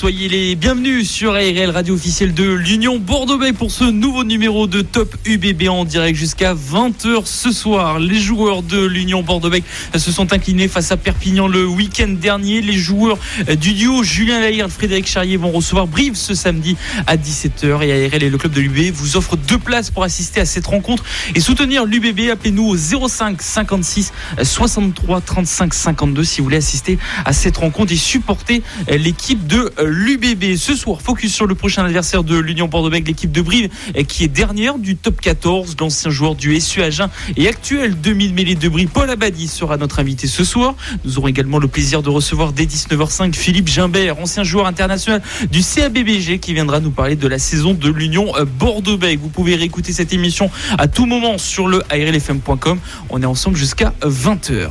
[0.00, 4.80] Soyez les bienvenus sur ARL, radio officielle de l'Union Bordeaux-Bègles pour ce nouveau numéro de
[4.80, 7.98] Top UBB en direct jusqu'à 20h ce soir.
[7.98, 9.66] Les joueurs de l'Union Bordeaux-Bègles
[9.98, 12.62] se sont inclinés face à Perpignan le week-end dernier.
[12.62, 13.18] Les joueurs
[13.60, 18.22] du duo Julien Lahire, Frédéric Charrier vont recevoir Brive ce samedi à 17h et ARL
[18.22, 21.04] et le club de l'UBB vous offrent deux places pour assister à cette rencontre
[21.34, 22.30] et soutenir l'UBB.
[22.30, 27.96] Appelez-nous au 05 56 63 35 52 si vous voulez assister à cette rencontre et
[27.96, 30.56] supporter l'équipe de l'UBB.
[30.56, 33.68] Ce soir, focus sur le prochain adversaire de l'Union Bordeaux-Bègles, l'équipe de Brive,
[34.06, 35.76] qui est dernière du top 14.
[35.80, 39.98] L'ancien joueur du SU Agen et actuel 2000 mêlée de Brive, Paul Abadi, sera notre
[39.98, 40.74] invité ce soir.
[41.04, 45.62] Nous aurons également le plaisir de recevoir dès 19h05 Philippe Gimbert, ancien joueur international du
[45.62, 49.22] CABBG, qui viendra nous parler de la saison de l'Union Bordeaux-Bègles.
[49.22, 52.78] Vous pouvez réécouter cette émission à tout moment sur le ARLFM.com.
[53.08, 54.70] On est ensemble jusqu'à 20h.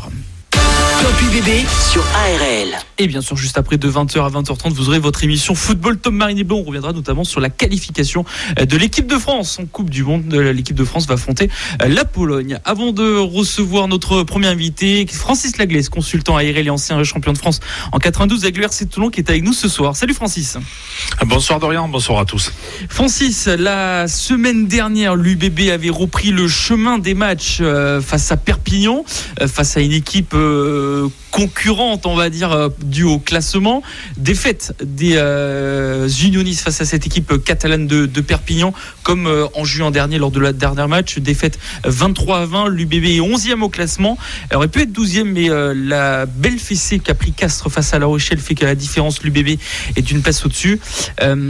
[1.01, 2.77] Top UBB sur ARL.
[2.97, 6.13] Et bien sûr, juste après de 20h à 20h30, vous aurez votre émission Football Tom
[6.13, 6.57] Marine Blanc.
[6.57, 8.25] On reviendra notamment sur la qualification
[8.59, 10.33] de l'équipe de France en Coupe du Monde.
[10.33, 12.59] L'équipe de France va affronter la Pologne.
[12.65, 17.61] Avant de recevoir notre premier invité, Francis Laglaise, consultant ARL et ancien champion de France
[17.93, 19.95] en 92 avec le RC Toulon, qui est avec nous ce soir.
[19.95, 20.57] Salut Francis.
[21.25, 22.51] Bonsoir Dorian, bonsoir à tous.
[22.89, 27.61] Francis, la semaine dernière, l'UBB avait repris le chemin des matchs
[28.01, 29.05] face à Perpignan,
[29.47, 30.35] face à une équipe
[31.31, 33.81] concurrente, on va dire, due au classement.
[34.17, 38.73] Défaite des euh, unionistes face à cette équipe catalane de, Perpignan,
[39.03, 41.17] comme euh, en juin dernier lors de la dernière match.
[41.19, 42.69] Défaite 23 à 20.
[42.69, 44.17] L'UBB est 11e au classement.
[44.49, 47.99] Elle aurait pu être 12e, mais euh, la belle fessée qu'a pris Castres face à
[47.99, 49.59] La Rochelle fait que la différence, l'UBB
[49.95, 50.79] est d'une place au-dessus.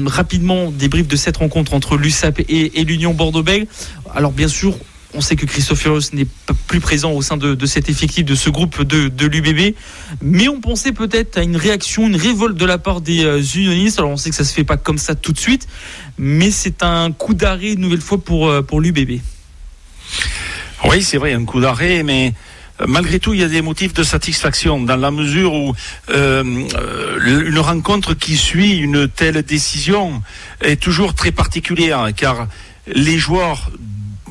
[0.05, 3.67] rapidement, débrief de cette rencontre entre l'USAP et, et l'Union Bordeaux-Bègles.
[4.13, 4.75] Alors, bien sûr,
[5.13, 8.49] on sait que Christophe n'est pas plus présent au sein de, cet effectif, de ce
[8.49, 9.75] groupe de, de l'UBB.
[10.21, 13.99] Mais on pensait peut-être à une réaction, une révolte de la part des euh, unionistes.
[13.99, 15.67] Alors on sait que ça se fait pas comme ça tout de suite,
[16.17, 19.19] mais c'est un coup d'arrêt une nouvelle fois pour, euh, pour l'UBB.
[20.85, 22.33] Oui, c'est vrai, un coup d'arrêt, mais
[22.87, 25.73] malgré tout, il y a des motifs de satisfaction dans la mesure où
[26.09, 26.43] euh,
[27.25, 30.21] une rencontre qui suit une telle décision
[30.61, 32.47] est toujours très particulière, car
[32.87, 33.71] les joueurs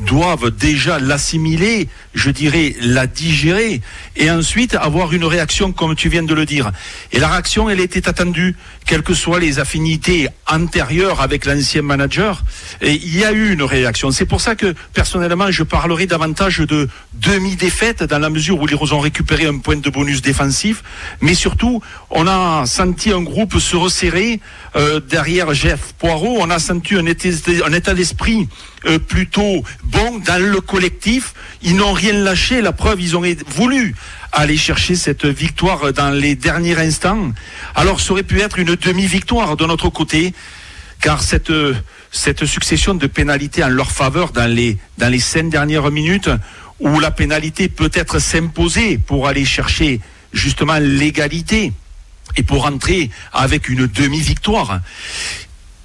[0.06, 3.80] doivent déjà l'assimiler, je dirais la digérer,
[4.16, 6.70] et ensuite avoir une réaction comme tu viens de le dire.
[7.12, 12.42] Et la réaction, elle était attendue, quelles que soient les affinités antérieures avec l'ancien manager.
[12.80, 14.10] Et il y a eu une réaction.
[14.10, 18.94] C'est pour ça que personnellement, je parlerai davantage de demi-défaite dans la mesure où ils
[18.94, 20.82] ont récupéré un point de bonus défensif,
[21.20, 24.40] mais surtout, on a senti un groupe se resserrer
[24.76, 26.38] euh, derrière Jeff Poirot.
[26.40, 28.48] On a senti un état, d'esprit
[28.86, 31.34] euh, plutôt bon dans le collectif.
[31.62, 32.60] Ils n'ont rien lâché.
[32.60, 33.94] La preuve, ils ont voulu
[34.32, 37.32] aller chercher cette victoire dans les derniers instants.
[37.74, 40.34] Alors, ça aurait pu être une demi-victoire de notre côté,
[41.00, 41.52] car cette,
[42.10, 46.30] cette succession de pénalités en leur faveur dans les, dans les cinq dernières minutes,
[46.80, 50.00] où la pénalité peut être s'imposer pour aller chercher
[50.32, 51.72] justement l'égalité
[52.36, 54.80] et pour entrer avec une demi-victoire.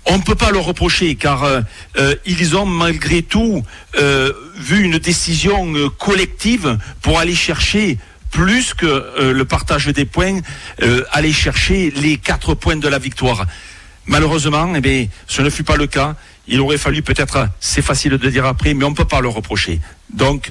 [0.05, 1.61] On ne peut pas leur reprocher car euh,
[1.97, 3.63] euh, ils ont malgré tout
[3.95, 7.97] euh, vu une décision collective pour aller chercher
[8.29, 10.39] plus que le partage des points,
[11.11, 13.45] aller chercher les quatre points de la victoire.
[14.07, 16.15] Malheureusement, eh bien, ce ne fut pas le cas.
[16.47, 19.27] Il aurait fallu peut-être, c'est facile de dire après, mais on ne peut pas le
[19.27, 19.79] reprocher.
[20.11, 20.49] Donc,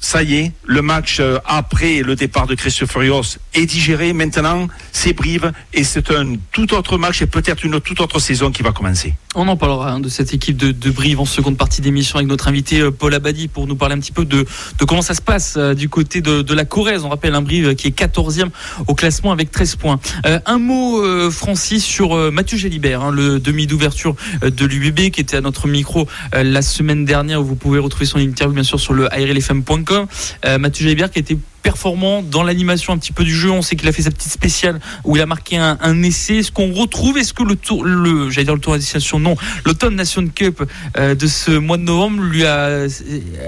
[0.00, 4.12] ça y est, le match euh, après le départ de Christophe Furios est digéré.
[4.12, 8.50] Maintenant, c'est Brive et c'est un tout autre match et peut-être une toute autre saison
[8.50, 9.14] qui va commencer.
[9.40, 12.28] On en parlera hein, de cette équipe de, de, Brive en seconde partie d'émission avec
[12.28, 14.44] notre invité euh, Paul Abadi pour nous parler un petit peu de,
[14.88, 17.04] comment ça se passe euh, du côté de, la Corrèze.
[17.04, 18.48] On rappelle un Brive qui est 14e
[18.88, 20.00] au classement avec 13 points.
[20.26, 25.36] Euh, un mot, Francis, sur Mathieu Gélibert, hein, le demi d'ouverture de l'UBB qui était
[25.36, 27.40] à notre micro la semaine dernière.
[27.40, 30.06] Vous pouvez retrouver son interview bien sûr sur le ARLFM.com.
[30.46, 33.50] Euh, Mathieu Jalibert qui été performant dans l'animation un petit peu du jeu.
[33.50, 36.36] On sait qu'il a fait sa petite spéciale où il a marqué un, essai.
[36.36, 39.36] Est-ce qu'on retrouve, est-ce que le tour, le, j'allais dire le tour à destination, non,
[39.66, 40.62] l'automne Nation Cup
[40.96, 42.86] euh, de ce mois de novembre lui a,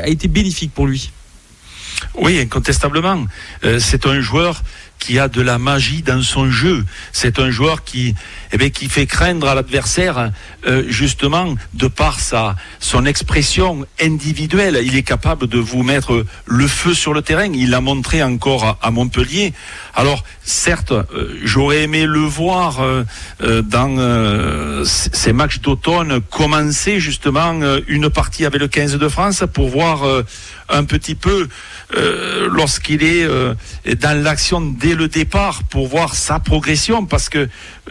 [0.02, 1.12] a été bénéfique pour lui?
[2.16, 3.24] Oui, incontestablement.
[3.64, 4.62] Euh, c'est un joueur
[5.00, 6.84] qui a de la magie dans son jeu.
[7.12, 8.14] C'est un joueur qui,
[8.52, 10.30] eh bien, qui fait craindre à l'adversaire,
[10.66, 14.80] euh, justement, de par sa, son expression individuelle.
[14.84, 17.50] Il est capable de vous mettre le feu sur le terrain.
[17.52, 19.52] Il l'a montré encore à, Montpellier.
[19.94, 27.54] Alors, certes, euh, j'aurais aimé le voir euh, dans ces matchs d'automne commencer justement
[27.88, 30.02] une partie avec le 15 de France pour voir
[30.70, 31.48] un petit peu
[31.96, 33.54] euh, lorsqu'il est euh,
[34.00, 37.48] dans l'action dès le départ pour voir sa progression parce que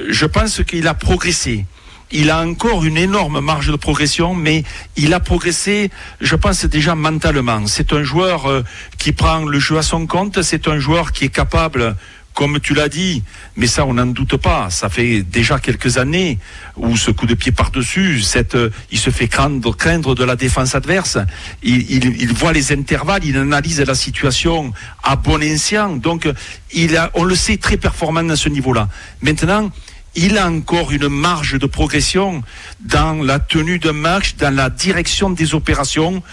[0.07, 1.65] je pense qu'il a progressé.
[2.11, 4.63] Il a encore une énorme marge de progression, mais
[4.95, 5.91] il a progressé,
[6.21, 7.67] je pense déjà mentalement.
[7.67, 8.63] C'est un joueur euh,
[8.97, 11.95] qui prend le jeu à son compte, c'est un joueur qui est capable
[12.39, 13.21] comme tu l'as dit,
[13.57, 16.39] mais ça on n'en doute pas, ça fait déjà quelques années
[16.77, 18.23] où ce coup de pied par-dessus,
[18.55, 21.17] euh, il se fait craindre, craindre de la défense adverse,
[21.63, 24.71] il, voit les intervalles, il analyse la situation
[25.03, 26.29] à bon escient, donc
[26.71, 28.87] il a, on le sait très performant à ce niveau-là.
[29.21, 29.69] Maintenant,
[30.15, 32.41] il a encore une marge de progression
[32.79, 36.23] dans la tenue d'un match, dans la direction des opérations,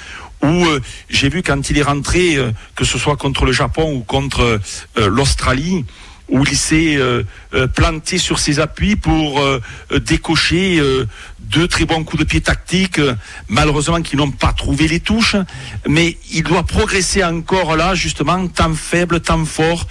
[0.47, 3.93] où euh, j'ai vu quand il est rentré, euh, que ce soit contre le Japon
[3.93, 4.61] ou contre
[4.99, 5.85] euh, l'Australie,
[6.29, 6.99] où il s'est
[7.77, 9.41] planté sur ses appuis pour
[9.93, 10.83] décocher
[11.39, 13.01] deux très bons coups de pied tactiques,
[13.47, 15.37] malheureusement qui n'ont pas trouvé les touches,
[15.87, 19.87] mais il doit progresser encore là, justement, tant faible, tant fort,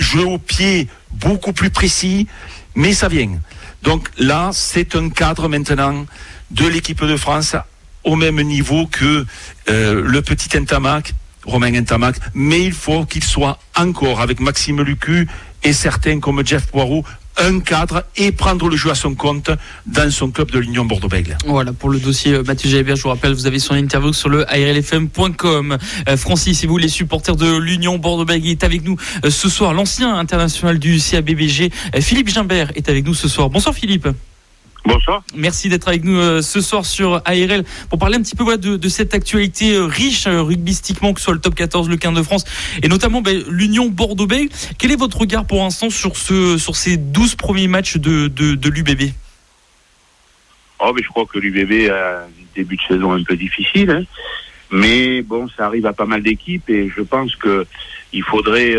[0.00, 2.26] jeu au pied beaucoup plus précis,
[2.74, 3.38] mais ça vient.
[3.84, 6.06] Donc là, c'est un cadre maintenant
[6.50, 7.54] de l'équipe de France
[8.04, 9.26] au même niveau que
[9.68, 11.14] euh, le petit Entamac,
[11.44, 15.28] Romain Entamac, mais il faut qu'il soit encore avec Maxime Lucu
[15.62, 17.04] et certains comme Jeff Poirot
[17.36, 19.50] un cadre et prendre le jeu à son compte
[19.86, 21.36] dans son club de l'Union Bordeaux-Bègles.
[21.46, 24.28] Voilà pour le dossier euh, Mathieu Jalibert, je vous rappelle, vous avez son interview sur
[24.28, 25.78] le ARLFM.com.
[26.08, 28.96] Euh, Francis, si vous les supporters de l'Union Bordeaux-Bègles, est avec nous
[29.28, 29.74] ce soir.
[29.74, 31.70] L'ancien international du CABBG,
[32.00, 33.50] Philippe Gimbert, est avec nous ce soir.
[33.50, 34.08] Bonsoir Philippe.
[34.86, 35.22] Bonsoir.
[35.34, 38.88] Merci d'être avec nous euh, ce soir sur ARL pour parler un petit peu de,
[38.88, 42.22] cette actualité euh, riche euh, rugbystiquement, que ce soit le top 14, le 15 de
[42.22, 42.44] France
[42.82, 44.50] et notamment ben, l'Union Bordeaux-Bègles.
[44.78, 48.68] Quel est votre regard pour l'instant sur, ce, sur ces 12 premiers matchs de, de,
[48.68, 49.12] l'UBB
[50.80, 53.90] oh, mais Je crois que l'UBB a un début de saison un peu difficile.
[53.90, 54.04] Hein.
[54.70, 57.66] Mais bon, ça arrive à pas mal d'équipes et je pense que
[58.12, 58.76] il faudrait,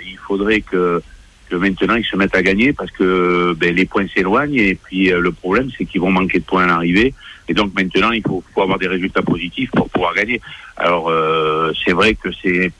[0.00, 1.02] il faudrait que
[1.48, 5.12] que maintenant ils se mettent à gagner parce que ben, les points s'éloignent et puis
[5.12, 7.14] euh, le problème c'est qu'ils vont manquer de points à l'arrivée
[7.48, 10.40] et donc maintenant il faut, faut, avoir des résultats positifs pour pouvoir gagner.
[10.76, 12.70] Alors euh, c'est vrai que c'est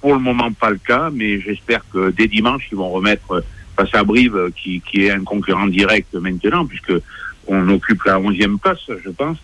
[0.00, 3.44] pour le moment pas le cas, mais j'espère que dès dimanche ils vont remettre
[3.76, 6.92] face à Brive qui, qui est un concurrent direct maintenant puisque
[7.46, 9.38] on occupe la 11e place je pense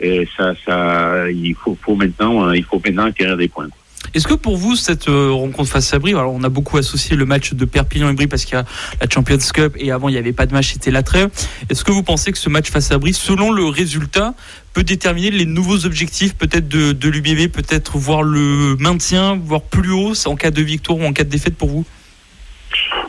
[0.00, 3.68] et ça ça il faut, faut maintenant il faut maintenant acquérir des points.
[4.14, 7.16] Est-ce que pour vous, cette euh, rencontre face à Brive, alors on a beaucoup associé
[7.16, 8.64] le match de Perpignan et Brive parce qu'il y a
[9.00, 11.30] la Champions Cup et avant il n'y avait pas de match, c'était la trêve.
[11.70, 14.34] Est-ce que vous pensez que ce match face à Brive, selon le résultat,
[14.74, 19.92] peut déterminer les nouveaux objectifs peut-être de, de l'UBB, peut-être voir le maintien, voir plus
[19.92, 21.86] haut en cas de victoire ou en cas de défaite pour vous?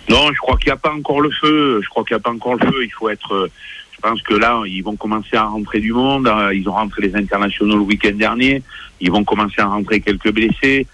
[0.10, 1.82] Non, je crois qu'il n'y a pas encore le feu.
[1.84, 2.84] Je crois qu'il n'y a pas encore le feu.
[2.84, 3.50] Il faut être.
[4.04, 6.28] Je pense que là, ils vont commencer à rentrer du monde.
[6.28, 8.62] Euh, ils ont rentré les internationaux le week-end dernier.
[9.00, 10.88] Ils vont commencer à rentrer quelques blessés.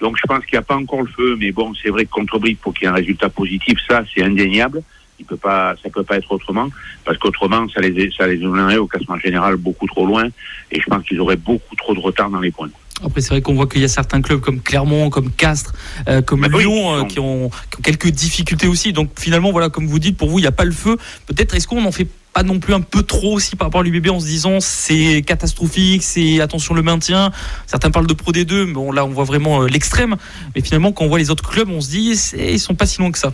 [0.00, 2.10] Donc je pense qu'il n'y a pas encore le feu, mais bon, c'est vrai que
[2.10, 4.82] contre Brive, pour qu'il y ait un résultat positif, ça c'est indéniable.
[5.18, 6.68] Il peut pas, ça peut pas être autrement,
[7.04, 10.26] parce qu'autrement, ça les, ça les emmènerait au classement général beaucoup trop loin,
[10.70, 12.68] et je pense qu'ils auraient beaucoup trop de retard dans les points.
[13.02, 15.72] Après, c'est vrai qu'on voit qu'il y a certains clubs comme Clermont, comme Castres,
[16.08, 18.92] euh, comme Lyon, euh, qui, ont, qui, ont, quelques difficultés aussi.
[18.92, 20.98] Donc finalement, voilà, comme vous dites, pour vous, il n'y a pas le feu.
[21.26, 23.84] Peut-être, est-ce qu'on en fait pas non plus un peu trop aussi par rapport à
[23.84, 27.30] l'UBB en se disant c'est catastrophique, c'est attention le maintien.
[27.66, 30.16] Certains parlent de Pro D2, mais bon là on voit vraiment euh, l'extrême.
[30.54, 33.00] Mais finalement quand on voit les autres clubs, on se dit ils sont pas si
[33.00, 33.32] loin que ça.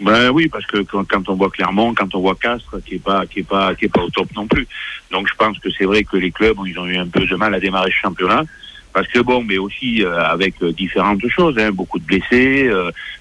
[0.00, 3.24] Ben oui, parce que quand, on voit Clermont, quand on voit Castres, qui est pas,
[3.24, 4.66] qui est pas, qui est pas au top non plus.
[5.12, 7.36] Donc je pense que c'est vrai que les clubs, ils ont eu un peu de
[7.36, 8.42] mal à démarrer ce championnat,
[8.92, 12.68] parce que bon, mais aussi euh, avec euh, différentes choses, hein, beaucoup de blessés.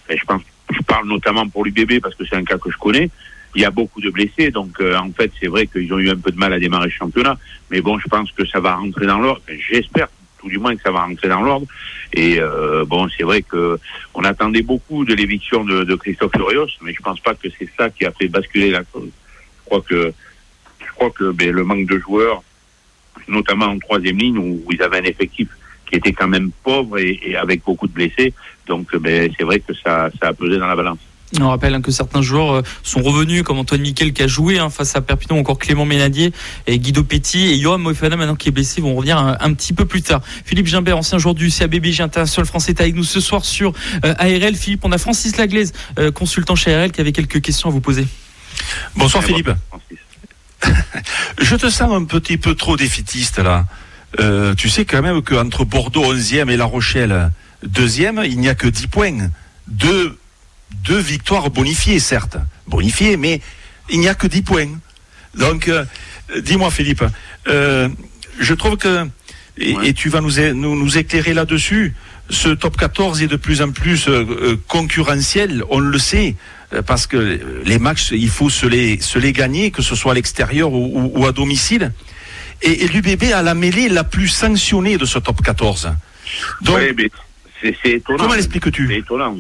[0.10, 0.42] Je pense,
[0.72, 3.12] je parle notamment pour l'UBB parce que c'est un cas que je connais
[3.56, 6.10] il y a beaucoup de blessés, donc euh, en fait c'est vrai qu'ils ont eu
[6.10, 7.38] un peu de mal à démarrer le championnat,
[7.70, 10.08] mais bon je pense que ça va rentrer dans l'ordre, j'espère
[10.40, 11.68] tout du moins que ça va rentrer dans l'ordre,
[12.14, 13.80] et euh, bon c'est vrai que
[14.14, 17.70] on attendait beaucoup de l'éviction de, de, Christophe Furios, mais je pense pas que c'est
[17.78, 19.10] ça qui a fait basculer la chose.
[19.10, 20.14] Je crois que
[20.86, 22.44] je crois que ben, le manque de joueurs,
[23.28, 25.48] notamment en troisième ligne où ils avaient un effectif
[25.86, 28.34] qui était quand même pauvre et, et avec beaucoup de blessés,
[28.68, 31.00] donc ben, c'est vrai que ça, ça a pesé dans la balance.
[31.42, 34.60] On rappelle hein, que certains joueurs euh, sont revenus, comme Antoine Miquel qui a joué
[34.60, 36.32] hein, face à Perpignan, encore Clément Ménadier
[36.68, 39.86] et Guido Petit et Johan Moefana maintenant qui est blessé vont revenir un, petit peu
[39.86, 40.22] plus tard.
[40.46, 43.74] Philippe Gimbert, ancien joueur du CABBG international français, est avec nous ce soir sur
[44.06, 44.56] euh, ARL.
[44.56, 47.82] Philippe, on a Francis Laglaise, euh, consultant chez ARL, qui avait quelques questions à vous
[47.82, 48.06] poser.
[48.96, 49.52] Bonsoir Philippe.
[51.42, 53.66] Je te sens un petit peu trop défitiste là.
[54.56, 57.32] tu sais quand même qu'entre Bordeaux 11e et La Rochelle
[57.68, 59.30] 2e, il n'y a que 10 points.
[59.68, 60.18] Deux
[60.86, 62.38] deux victoires bonifiées, certes,
[62.68, 63.42] bonifiées, mais
[63.90, 64.70] il n'y a que 10 points.
[65.36, 65.86] Donc, euh,
[66.42, 67.04] dis-moi, Philippe,
[67.48, 67.90] euh,
[68.40, 69.08] je trouve que,
[69.58, 71.94] et, tu vas nous, nous, éclairer là-dessus,
[72.30, 76.36] ce top 14 est de plus en plus euh, concurrentiel, on le sait,
[76.88, 80.16] parce que les matchs, il faut se les, se les gagner, que ce soit à
[80.16, 81.92] l'extérieur ou, à domicile.
[82.62, 85.92] Et, l'UBB a la mêlée la plus sanctionnée de ce top 14.
[86.62, 86.80] Donc,
[87.62, 88.24] c'est étonnant.
[88.24, 88.88] Comment l'expliques-tu?
[88.88, 89.36] C'est étonnant.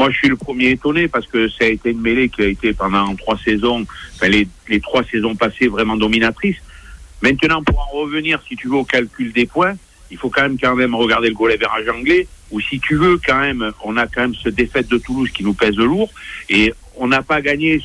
[0.00, 2.46] Moi, je suis le premier étonné parce que ça a été une mêlée qui a
[2.46, 3.84] été pendant trois saisons,
[4.22, 6.56] les trois saisons passées vraiment dominatrice.
[7.20, 9.74] Maintenant, pour en revenir, si tu veux, au calcul des points,
[10.10, 12.26] il faut quand même quand même regarder le goal average anglais.
[12.50, 15.44] Ou si tu veux, quand même, on a quand même ce défaite de Toulouse qui
[15.44, 16.08] nous pèse lourd
[16.48, 17.82] et on n'a pas gagné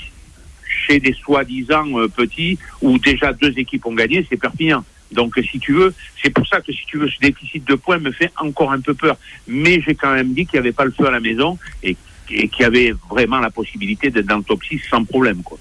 [0.87, 4.85] chez des soi-disant euh, petits où déjà deux équipes ont gagné, c'est Perpignan.
[5.11, 7.99] Donc, si tu veux, c'est pour ça que si tu veux, ce déficit de points
[7.99, 9.17] me fait encore un peu peur.
[9.47, 11.95] Mais j'ai quand même dit qu'il n'y avait pas le feu à la maison et,
[12.27, 15.41] qu'il y avait vraiment la possibilité d'être dans le top 6 sans problème.
[15.43, 15.57] Quoi.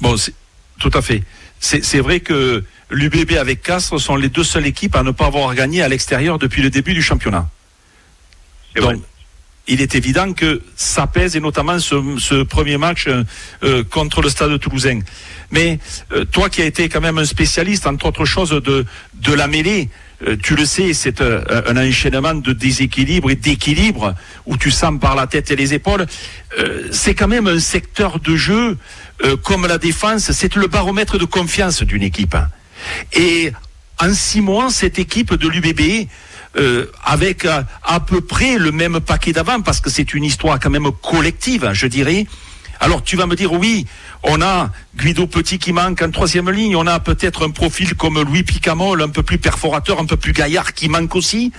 [0.00, 0.16] Bon,
[0.78, 1.22] tout à fait.
[1.60, 5.54] C'est vrai que l'UBB avec Castres sont les deux seules équipes à ne pas avoir
[5.54, 7.48] gagné à l'extérieur depuis le début du championnat.
[8.76, 8.96] Vrai
[9.68, 13.06] il est évident que ça pèse, et notamment ce, premier match
[13.62, 15.00] euh, contre le Stade toulousain.
[15.50, 15.78] Mais
[16.12, 19.46] euh, toi qui as été quand même un spécialiste, entre autres choses, de, de la
[19.46, 19.90] mêlée,
[20.42, 24.14] tu le sais, c'est un enchaînement de déséquilibre et d'équilibre
[24.46, 26.06] où tu sens par la tête et les épaules.
[26.90, 28.76] c'est quand même un secteur de jeu
[29.44, 32.36] comme la défense, c'est le baromètre de confiance d'une équipe.
[33.12, 33.52] Et
[34.00, 36.08] en six mois, cette équipe de l'UBB,
[36.56, 40.58] euh, avec euh, à, peu près le même paquet d'avant, parce que c'est une histoire
[40.58, 42.26] quand même collective, je dirais.
[42.80, 43.86] Alors tu vas me dire oui,
[44.22, 48.20] on a Guido Petit qui manque en troisième ligne, on a peut-être un profil comme
[48.22, 51.52] Louis Picamol, un peu plus perforateur, un peu plus gaillard qui manque aussi.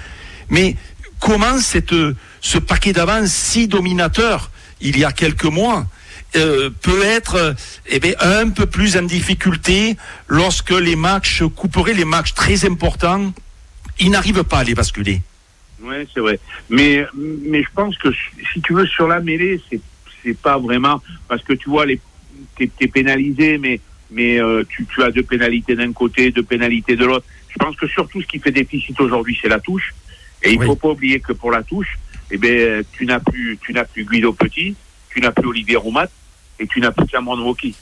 [0.50, 0.76] Mais
[1.20, 1.94] comment cette,
[2.42, 5.86] ce paquet d'avant si dominateur il y a quelques mois
[6.36, 7.56] euh, peut être
[7.88, 9.98] eh bien, un peu plus en difficulté
[10.28, 13.34] lorsque les matchs couperaient, les matchs très importants
[14.00, 15.22] il n'arrive pas à les basculer?
[15.82, 16.40] Oui, c'est vrai.
[16.70, 18.10] Mais, mais je pense que
[18.54, 19.80] si tu veux, sur la mêlée, c'est,
[20.24, 21.02] c'est pas vraiment.
[21.28, 22.00] Parce que tu vois, les,
[22.58, 23.80] t'es, es pénalisé, mais,
[24.12, 27.26] mais euh, tu, tu as deux pénalités d'un côté, deux pénalités de l'autre.
[27.50, 29.94] Je pense que surtout ce qui fait déficit aujourd'hui, c'est la touche.
[30.44, 31.98] Et il ne faut pas oublier que pour la touche,
[32.32, 34.76] eh ben, tu n'as plus, tu n'as plus Guido Petit,
[35.10, 36.08] tu n'as plus Olivier Roumat
[36.60, 37.76] et tu n'as plus Cameron Woki.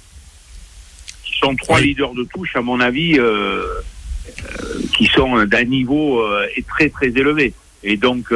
[1.23, 6.23] Qui sont trois leaders de touche, à mon avis, euh, euh, qui sont d'un niveau
[6.67, 7.53] très très élevé.
[7.83, 8.31] Et donc,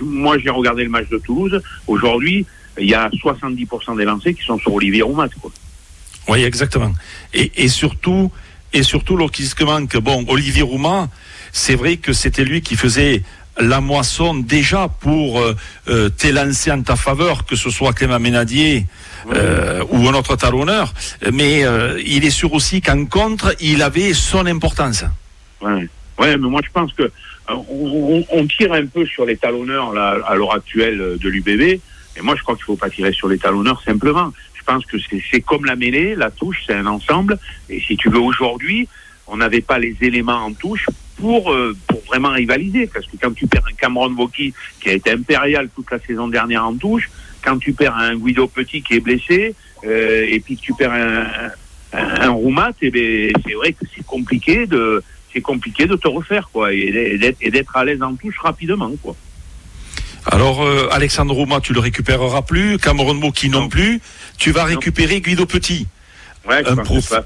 [0.00, 1.60] moi j'ai regardé le match de Toulouse.
[1.86, 2.46] Aujourd'hui,
[2.78, 5.28] il y a 70% des lancers qui sont sur Olivier Roumat.
[5.40, 5.50] Quoi.
[6.28, 6.92] Oui, exactement.
[7.32, 8.30] Et, et surtout,
[8.72, 11.08] et surtout que bon, Olivier Roumat,
[11.52, 13.22] c'est vrai que c'était lui qui faisait
[13.58, 18.84] la moisson déjà pour euh, t'élancer en ta faveur, que ce soit Clément Ménadier
[19.34, 20.92] euh, ou un autre talonneur.
[21.32, 25.04] Mais euh, il est sûr aussi qu'en contre, il avait son importance.
[25.62, 25.88] Ouais.
[26.18, 27.10] ouais, mais moi je pense que euh,
[27.48, 31.80] on, on, tire un peu sur les talonneurs là, à l'heure actuelle de l'UBB.
[32.16, 34.32] Et moi je crois qu'il faut pas tirer sur les talonneurs simplement.
[34.54, 34.96] Je pense que
[35.30, 37.38] c'est comme la mêlée, la touche, c'est un ensemble.
[37.68, 38.88] Et si tu veux aujourd'hui,
[39.28, 41.54] on n'avait pas les éléments en touche pour,
[41.86, 42.88] pour vraiment rivaliser.
[42.92, 46.26] Parce que quand tu perds un Cameron Voki qui a été impérial toute la saison
[46.26, 47.10] dernière en touche,
[47.44, 49.54] quand tu perds un Guido Petit qui est blessé,
[49.84, 51.26] euh, et puis que tu perds un,
[51.92, 56.48] un, Roumat, eh ben, c'est vrai que c'est compliqué de c'est compliqué de te refaire
[56.50, 59.14] quoi et d'être à l'aise en touche rapidement quoi.
[60.26, 64.00] Alors euh, Alexandre Roumat, tu le récupéreras plus, Cameron Moki non, plus,
[64.38, 65.86] tu vas récupérer Guido Petit.
[66.48, 67.16] Ouais, je, pense que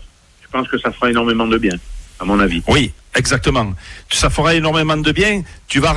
[0.43, 1.77] je pense que ça fera énormément de bien,
[2.19, 2.63] à mon avis.
[2.69, 3.75] Oui, Exactement.
[4.09, 5.43] Ça fera énormément de bien.
[5.67, 5.97] Tu vas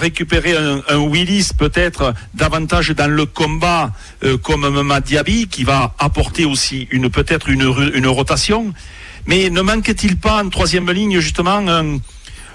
[0.00, 3.92] récupérer un, Willis peut-être davantage dans le combat
[4.24, 8.72] euh, comme Madiabi qui va apporter aussi une peut-être une, une rotation.
[9.26, 11.98] Mais ne manque-t-il pas en troisième ligne justement un,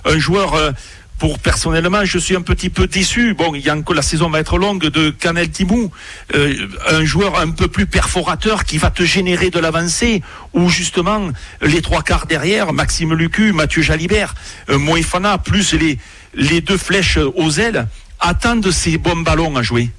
[0.06, 0.72] un joueur euh,
[1.18, 3.34] pour personnellement, je suis un petit peu déçu.
[3.34, 5.92] Bon, il y a la saison va être longue de Canel Timou,
[6.36, 6.54] euh,
[6.90, 10.22] un joueur un peu plus perforateur qui va te générer de l'avancée,
[10.54, 11.30] ou justement
[11.62, 14.36] les trois quarts derrière, Maxime Lucu, Mathieu Jalibert,
[14.70, 15.98] euh, Moefana, plus les
[16.38, 17.88] les deux flèches aux ailes,
[18.20, 19.90] attendent ces bons ballons à jouer.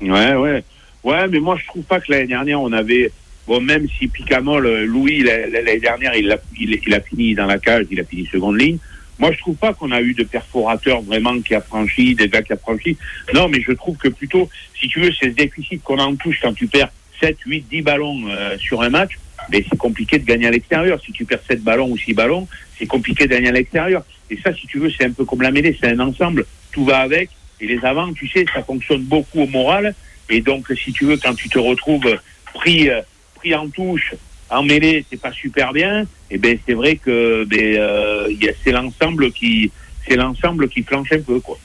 [0.00, 0.64] Ouais, ouais.
[1.04, 3.12] Ouais, mais moi, je trouve pas que l'année dernière, on avait.
[3.46, 7.58] Bon, même si Picamol, Louis, l'année dernière, il a, il, il, a fini dans la
[7.58, 8.78] cage, il a fini seconde ligne.
[9.18, 12.42] Moi, je trouve pas qu'on a eu de perforateurs vraiment qui a franchi, des gars
[12.42, 12.96] qui a franchi.
[13.32, 16.16] Non, mais je trouve que plutôt, si tu veux, c'est ce déficit qu'on a en
[16.16, 16.90] touche quand tu perds
[17.20, 19.18] 7, 8, 10 ballons euh, sur un match.
[19.50, 21.00] Mais c'est compliqué de gagner à l'extérieur.
[21.04, 24.04] Si tu perds 7 ballons ou 6 ballons, c'est compliqué de gagner à l'extérieur.
[24.30, 26.46] Et ça, si tu veux, c'est un peu comme la mêlée, c'est un ensemble.
[26.72, 27.30] Tout va avec.
[27.60, 29.94] Et les avants, tu sais, ça fonctionne beaucoup au moral.
[30.28, 32.18] Et donc, si tu veux, quand tu te retrouves
[32.54, 33.00] pris, euh,
[33.36, 34.14] pris en touche,
[34.50, 36.02] en mêlée, c'est pas super bien.
[36.02, 38.28] Et eh ben, c'est vrai que ben, euh,
[38.62, 39.70] c'est l'ensemble qui,
[40.06, 41.58] c'est l'ensemble qui flanche un peu, quoi.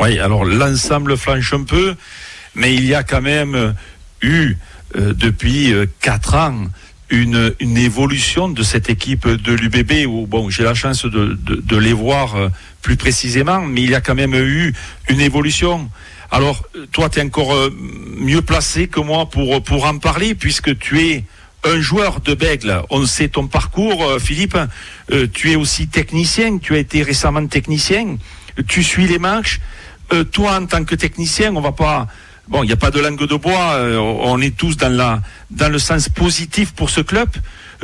[0.00, 1.94] Oui, alors l'ensemble flanche un peu,
[2.54, 3.74] mais il y a quand même
[4.20, 4.54] eu
[4.96, 6.66] euh, depuis quatre ans
[7.10, 11.56] une, une, évolution de cette équipe de l'UBB où bon j'ai la chance de, de,
[11.56, 12.34] de, les voir
[12.80, 14.72] plus précisément mais il y a quand même eu
[15.10, 15.90] une évolution
[16.30, 17.54] alors toi tu es encore
[18.16, 21.24] mieux placé que moi pour, pour en parler puisque tu es
[21.64, 24.58] un joueur de Bègle, on sait ton parcours, euh, Philippe,
[25.10, 28.16] euh, tu es aussi technicien, tu as été récemment technicien,
[28.66, 29.60] tu suis les matchs.
[30.12, 32.08] Euh, toi, en tant que technicien, on va pas,
[32.48, 35.70] bon, il n'y a pas de langue de bois, on est tous dans la, dans
[35.70, 37.28] le sens positif pour ce club,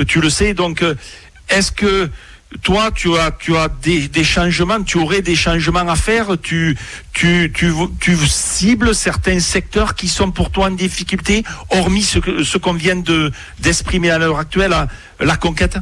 [0.07, 0.53] tu le sais.
[0.53, 0.85] Donc,
[1.49, 2.11] est-ce que
[2.63, 6.77] toi, tu as, tu as des, des, changements, tu aurais des changements à faire, tu,
[7.13, 12.59] tu, tu, tu cibles certains secteurs qui sont pour toi en difficulté, hormis ce, ce
[12.59, 14.75] qu'on vient de, d'exprimer à l'heure actuelle,
[15.21, 15.79] la conquête?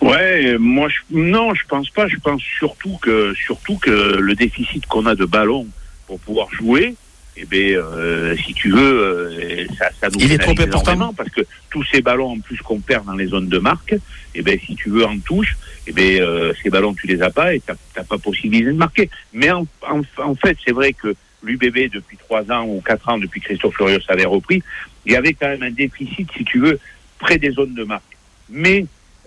[0.00, 2.08] Ouais, moi, je, non, je pense pas.
[2.08, 5.66] Je pense surtout que, surtout que le déficit qu'on a de ballons
[6.06, 6.94] pour pouvoir jouer,
[7.36, 11.30] eh bien, euh, si tu veux, euh, ça, ça nous Il est trop important parce
[11.30, 13.96] que tous ces ballons en plus qu'on perd dans les zones de marque,
[14.34, 17.30] eh bien, si tu veux en touche, eh bien, euh, ces ballons tu les as
[17.30, 19.10] pas et tu n'as pas possibilité de marquer.
[19.32, 23.18] Mais en, en, en fait, c'est vrai que l'UBB depuis trois ans ou quatre ans
[23.18, 24.62] depuis Christophe Furios avait repris,
[25.04, 26.78] il y avait quand même un déficit, si tu veux,
[27.18, 28.16] près des zones de marque.
[28.48, 28.86] Mais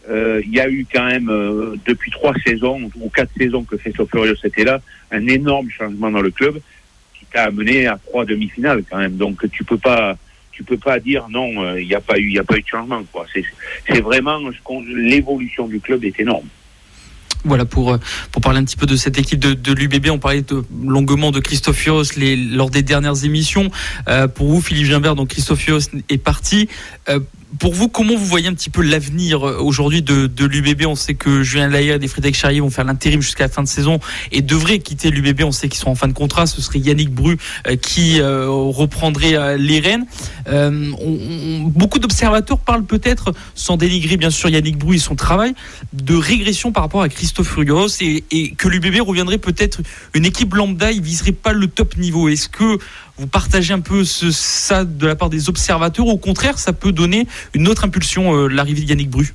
[0.10, 3.76] euh, il y a eu quand même euh, depuis trois saisons ou quatre saisons que
[3.76, 6.60] Christophe Furios était là, un énorme changement dans le club
[7.32, 9.18] t'a amené à trois demi-finales quand même.
[9.18, 10.18] Donc tu peux pas
[10.52, 12.62] tu peux pas dire non, euh, il n'y a pas eu il a pas eu
[12.62, 13.26] de changement quoi.
[13.34, 14.40] C'est vraiment
[14.88, 16.48] l'évolution du club est énorme.
[17.48, 17.98] Voilà pour euh,
[18.32, 20.10] pour parler un petit peu de cette équipe de, de l'UBB.
[20.10, 20.44] On parlait
[20.84, 23.70] longuement de Christophios les, lors des dernières émissions.
[24.08, 26.68] Euh, pour vous, Philippe Gimbert, donc Christophios est parti.
[27.10, 27.20] Euh,
[27.60, 30.96] pour vous, comment vous voyez un petit peu l'avenir euh, aujourd'hui de, de l'UBB On
[30.96, 34.00] sait que Julien Layard et Frédéric Charrier vont faire l'intérim jusqu'à la fin de saison
[34.32, 35.44] et devraient quitter l'UBB.
[35.44, 36.46] On sait qu'ils sont en fin de contrat.
[36.46, 40.06] Ce serait Yannick Bru euh, qui euh, reprendrait les rênes.
[41.72, 45.54] beaucoup d'observateurs parlent peut-être, sans dénigrer bien sûr Yannick Bru et son travail,
[45.94, 49.82] de régression par rapport à Christophe Rugos et, et que l'UBB reviendrait peut-être
[50.14, 50.92] une équipe lambda.
[50.92, 52.30] Il viserait pas le top niveau.
[52.30, 52.78] Est-ce que
[53.18, 56.08] vous partagez un peu ça de la part des observateurs.
[56.08, 59.34] Au contraire, ça peut donner une autre impulsion, euh, l'arrivée de Yannick Bru?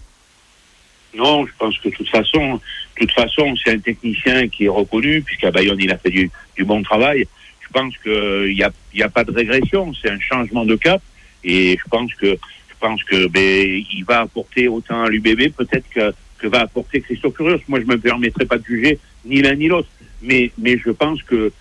[1.14, 2.61] Non, je pense que de toute façon,
[3.03, 6.83] toute façon, c'est un technicien qui est reconnu, puisqu'à Bayonne, il a fait du, bon
[6.83, 7.27] travail.
[7.61, 11.03] Je pense qu'il n'y a, pas de régression, c'est un changement de cap.
[11.42, 15.88] Et je pense que, je pense que ben, il va apporter autant à l'UBB, peut-être
[15.90, 16.14] que,
[16.45, 17.61] va apporter Christophe Furios.
[17.68, 19.88] Moi, je ne me permettrai pas de juger ni l'un ni l'autre.
[20.23, 21.53] Mais je pense que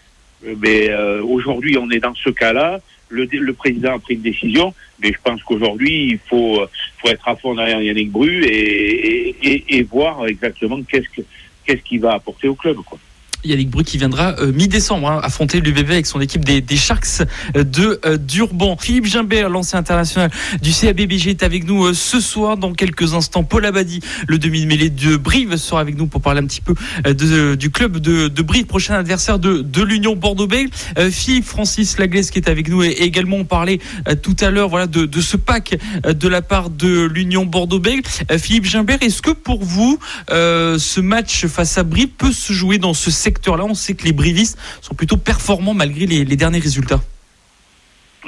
[0.44, 2.80] mais euh, aujourd'hui, on est dans ce cas-là.
[3.10, 6.62] Le, le, président a pris une décision, mais je pense qu'aujourd'hui, il faut,
[7.00, 11.22] faut être à fond derrière Yannick Bru et, et, et voir exactement qu'est-ce que
[11.66, 12.78] qu'est-ce qu'il va apporter au club.
[12.78, 13.00] Quoi.
[13.44, 17.24] Yannick Bru qui viendra euh, mi-décembre hein, affronter l'UBB avec son équipe des, des Sharks
[17.56, 18.78] de euh, Durban.
[18.80, 20.30] Philippe Gimbert, l'ancien international
[20.62, 22.58] du CABBG, est avec nous euh, ce soir.
[22.58, 26.46] Dans quelques instants, Paul Abadi, le demi-mêlée de Brive, sera avec nous pour parler un
[26.46, 26.76] petit peu
[27.06, 30.70] de, du club de, de, Brive, prochain adversaire de, de l'Union Bordeaux-Bègles.
[31.12, 33.80] Philippe Francis Laglaise qui est avec nous et, également on parlait
[34.22, 38.04] tout à l'heure voilà, de, de, ce pack de la part de l'Union Bordeaux-Bègles.
[38.38, 40.00] Philippe Gimbert, est-ce que pour vous,
[40.30, 44.04] ce match face à Brive peut se jouer dans ce secteur secteur-là, on sait que
[44.04, 47.02] les brivistes sont plutôt performants malgré les, derniers résultats.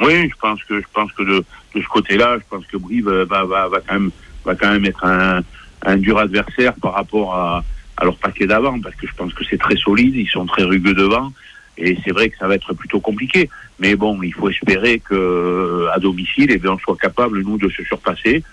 [0.02, 3.44] Oui, je pense que je pense que de, ce côté-là, je pense que Brive va,
[3.44, 4.12] va, quand même
[4.46, 7.64] va quand même être un, dur adversaire par rapport à,
[8.02, 10.96] leur paquet d'avant, parce que je pense que c'est très solide, ils sont très rugueux
[10.96, 11.32] devant,
[11.78, 13.50] et c'est vrai que ça va être plutôt compliqué.
[13.80, 17.70] Mais bon, il faut espérer que à domicile, eh bien, on soit capable nous de
[17.70, 18.44] se surpasser,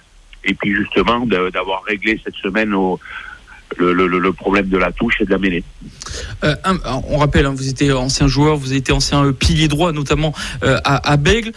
[0.45, 3.01] et puis justement d'avoir réglé cette semaine au
[3.79, 5.65] le, problème de la touche et de la mêlée.
[6.45, 6.55] Euh,
[7.09, 10.79] on rappelle, hein, vous étiez ancien joueur, vous été ancien euh, pilier droit, notamment euh,
[10.85, 11.53] à, à, Bègle.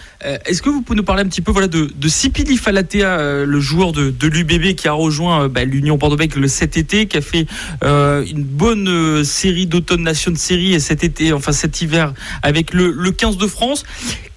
[0.45, 3.59] Est-ce que vous pouvez nous parler un petit peu voilà, de, de Sipili Falatea, le
[3.59, 7.45] joueur de, de l'UBB qui a rejoint bah, l'Union Bordeaux-Bègle cet été, qui a fait
[7.81, 13.11] une bonne série d'automne Nation Série et cet été, enfin cet hiver, avec le, le
[13.11, 13.83] 15 de France.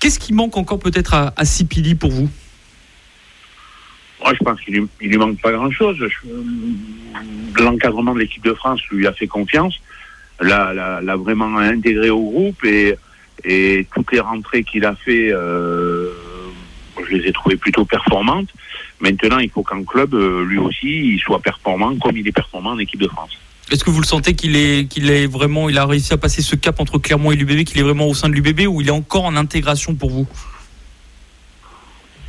[0.01, 2.29] Qu'est-ce qui manque encore peut-être à, à Sipili pour vous?
[4.23, 5.99] Moi, je pense qu'il lui, lui manque pas grand-chose.
[7.59, 9.79] L'encadrement de l'équipe de France lui a fait confiance,
[10.41, 12.97] l'a vraiment intégré au groupe et,
[13.45, 16.11] et toutes les rentrées qu'il a fait, euh,
[17.09, 18.49] je les ai trouvées plutôt performantes.
[19.01, 22.71] Maintenant, il faut qu'en club, euh, lui aussi, il soit performant comme il est performant
[22.71, 23.31] en équipe de France.
[23.71, 26.41] Est-ce que vous le sentez qu'il est, qu'il est vraiment, il a réussi à passer
[26.41, 28.89] ce cap entre Clermont et l'UBB, qu'il est vraiment au sein de l'UBB ou il
[28.89, 30.27] est encore en intégration pour vous?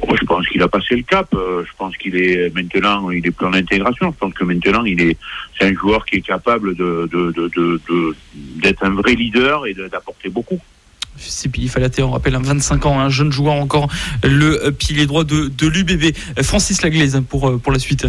[0.02, 1.28] Je pense qu'il a passé le cap.
[1.34, 4.12] Euh, je pense qu'il est maintenant, il est plein d'intégration.
[4.12, 5.18] Je pense que maintenant, il est,
[5.58, 8.16] c'est un joueur qui est capable de, de, de,
[8.62, 10.60] d'être un vrai leader et d'apporter beaucoup.
[11.18, 13.90] C'est Pili Falaté, on rappelle, un 25 ans, un jeune joueur encore,
[14.24, 16.16] le pilier droit de, de l'UBB.
[16.44, 18.08] Francis Laglaise pour, pour la suite.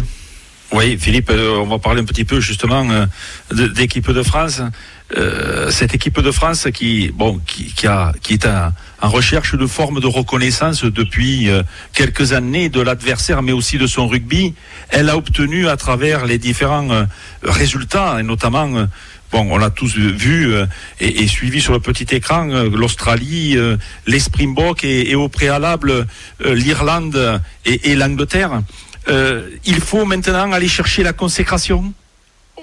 [0.71, 3.05] Oui, Philippe, euh, on va parler un petit peu justement euh,
[3.73, 4.61] d'équipe de France.
[5.17, 9.65] Euh, cette équipe de France qui, bon, qui, qui, a, qui est en, recherche de
[9.65, 11.49] forme de reconnaissance depuis
[11.93, 14.53] quelques années de l'adversaire, mais aussi de son rugby,
[14.89, 17.07] elle a obtenu à travers les différents
[17.41, 18.67] résultats, et notamment,
[19.31, 20.53] bon, on l'a tous vu
[20.99, 23.57] et, et, suivi sur le petit écran, l'Australie,
[24.05, 26.05] les Springboks et, et, au préalable
[26.43, 28.61] l'Irlande et, et l'Angleterre.
[29.09, 31.93] Euh, il faut maintenant aller chercher la consécration.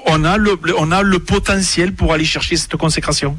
[0.06, 3.37] On a le, potentiel pour aller chercher cette consécration.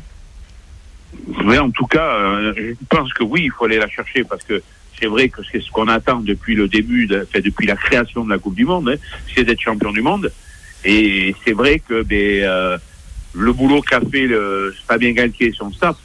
[1.46, 4.44] Oui, en tout cas, euh, je pense que oui, il faut aller la chercher parce
[4.44, 4.62] que
[5.00, 8.30] c'est vrai que c'est ce qu'on attend depuis le début, de, depuis la création de
[8.30, 8.98] la Coupe du Monde, hein,
[9.34, 10.32] c'est d'être champion du monde.
[10.84, 12.78] Et c'est vrai que ben, euh,
[13.34, 14.28] le boulot qu'a fait
[14.88, 15.98] Fabien Galtier et son staff,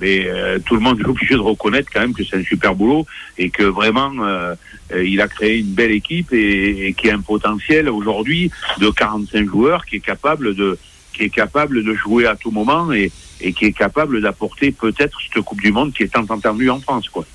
[0.00, 2.74] mais euh, tout le monde est obligé de reconnaître quand même que c'est un super
[2.74, 3.06] boulot
[3.36, 4.54] et que vraiment euh,
[4.92, 8.90] euh, il a créé une belle équipe et, et qui a un potentiel aujourd'hui de
[8.90, 10.78] 45 joueurs qui est capable de
[11.12, 15.18] qui est capable de jouer à tout moment et, et qui est capable d'apporter peut-être
[15.20, 17.26] cette Coupe du Monde qui est tant entendue en France quoi.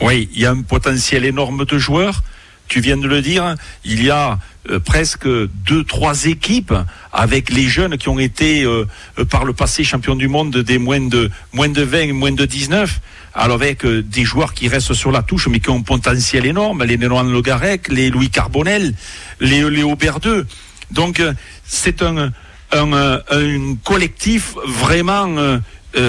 [0.00, 2.22] Oui, il y a un potentiel énorme de joueurs
[2.68, 4.38] tu viens de le dire, il y a
[4.70, 6.72] euh, presque deux, trois équipes
[7.12, 8.86] avec les jeunes qui ont été euh,
[9.18, 12.46] euh, par le passé champions du monde des moins de, moins de 20, moins de
[12.46, 13.00] 19.
[13.34, 16.84] Alors avec des joueurs qui restent sur la touche mais qui ont un potentiel énorme,
[16.84, 18.94] les Néloan Logarec, les Louis Carbonel,
[19.40, 20.46] les Léo Berdeux.
[20.92, 21.20] Donc
[21.64, 22.30] c'est un,
[22.70, 25.58] un, un, collectif vraiment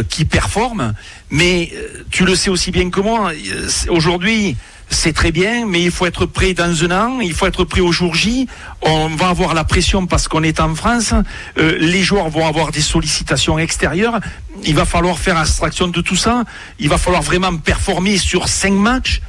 [0.10, 0.94] qui performe,
[1.30, 1.72] mais
[2.12, 3.32] tu le sais aussi bien que moi,
[3.88, 4.58] aujourd'hui
[4.94, 7.82] c'est très bien, mais il faut être prêt dans un an, il faut être prêt
[7.82, 8.48] au jour J.
[8.82, 11.14] On va avoir la pression parce qu'on est en France.
[11.58, 14.20] Euh, les joueurs vont avoir des sollicitations extérieures.
[14.64, 16.44] Il va falloir faire abstraction de tout ça.
[16.80, 19.22] Il va falloir vraiment performer sur cinq matchs.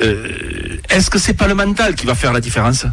[0.00, 2.86] Euh, est-ce que c'est pas le mental qui va faire la différence?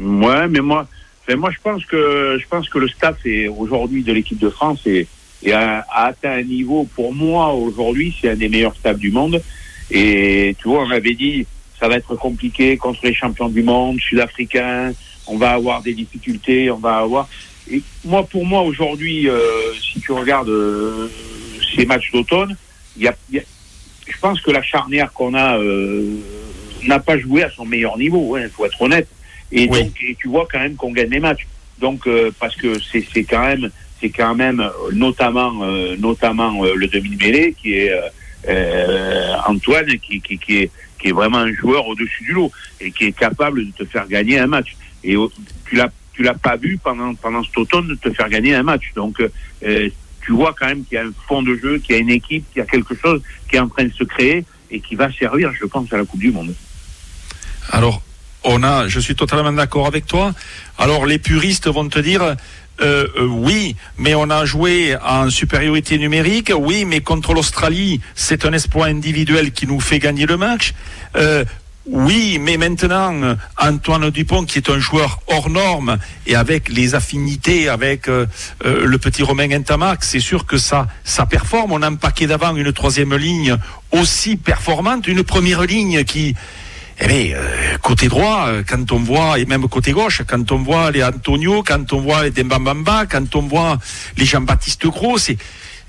[0.00, 0.86] Ouais, mais moi,
[1.28, 5.06] je pense que le staff est aujourd'hui de l'équipe de France et,
[5.52, 9.42] a, atteint un niveau pour moi aujourd'hui, c'est un des meilleurs staffs du monde.
[9.92, 11.46] Et tu vois, on avait dit,
[11.78, 14.92] ça va être compliqué contre les champions du monde, sud-africains,
[15.26, 17.28] on va avoir des difficultés, on va avoir...
[17.70, 19.38] Et moi, pour moi, aujourd'hui, euh,
[19.80, 21.08] si tu regardes euh,
[21.76, 22.56] ces matchs d'automne,
[22.96, 26.16] il y a, je pense que la charnière qu'on a euh,
[26.86, 29.08] n'a pas joué à son meilleur niveau, il hein, faut être honnête.
[29.52, 31.46] Et donc, et tu vois quand même qu'on gagne les matchs.
[31.78, 35.52] Donc, parce que c'est quand même, c'est quand même, notamment,
[35.98, 37.92] notamment le demi-mêlée qui est
[38.48, 40.22] euh, Antoine qui,
[41.04, 44.38] est vraiment un joueur au-dessus du lot et qui est capable de te faire gagner
[44.38, 44.76] un match.
[45.04, 45.16] Et
[45.66, 48.62] tu l'as tu l'as pas vu pendant pendant cet automne de te faire gagner un
[48.62, 48.92] match.
[48.94, 49.88] Donc euh,
[50.20, 52.10] tu vois quand même qu'il y a un fond de jeu, qu'il y a une
[52.10, 54.94] équipe, qu'il y a quelque chose qui est en train de se créer et qui
[54.94, 56.54] va servir, je pense, à la Coupe du Monde.
[57.70, 58.02] Alors,
[58.44, 60.32] on a, je suis totalement d'accord avec toi.
[60.78, 62.36] Alors, les puristes vont te dire,
[62.82, 66.52] euh, euh, oui, mais on a joué en supériorité numérique.
[66.56, 70.74] Oui, mais contre l'Australie, c'est un espoir individuel qui nous fait gagner le match.
[71.16, 71.44] Euh,
[71.86, 77.68] oui, mais maintenant, Antoine Dupont, qui est un joueur hors norme et avec les affinités
[77.68, 81.72] avec le petit Romain Entamac, c'est sûr que ça, ça performe.
[81.72, 83.56] On a un paquet d'avant, une troisième ligne
[83.90, 86.36] aussi performante, une première ligne qui,
[87.00, 90.58] eh bien, euh, côté droit, euh, quand on voit, et même côté gauche, quand on
[90.58, 93.78] voit les Antonio, quand on voit les Dembambamba, quand on voit
[94.16, 95.38] les Jean-Baptiste Gros, c'est,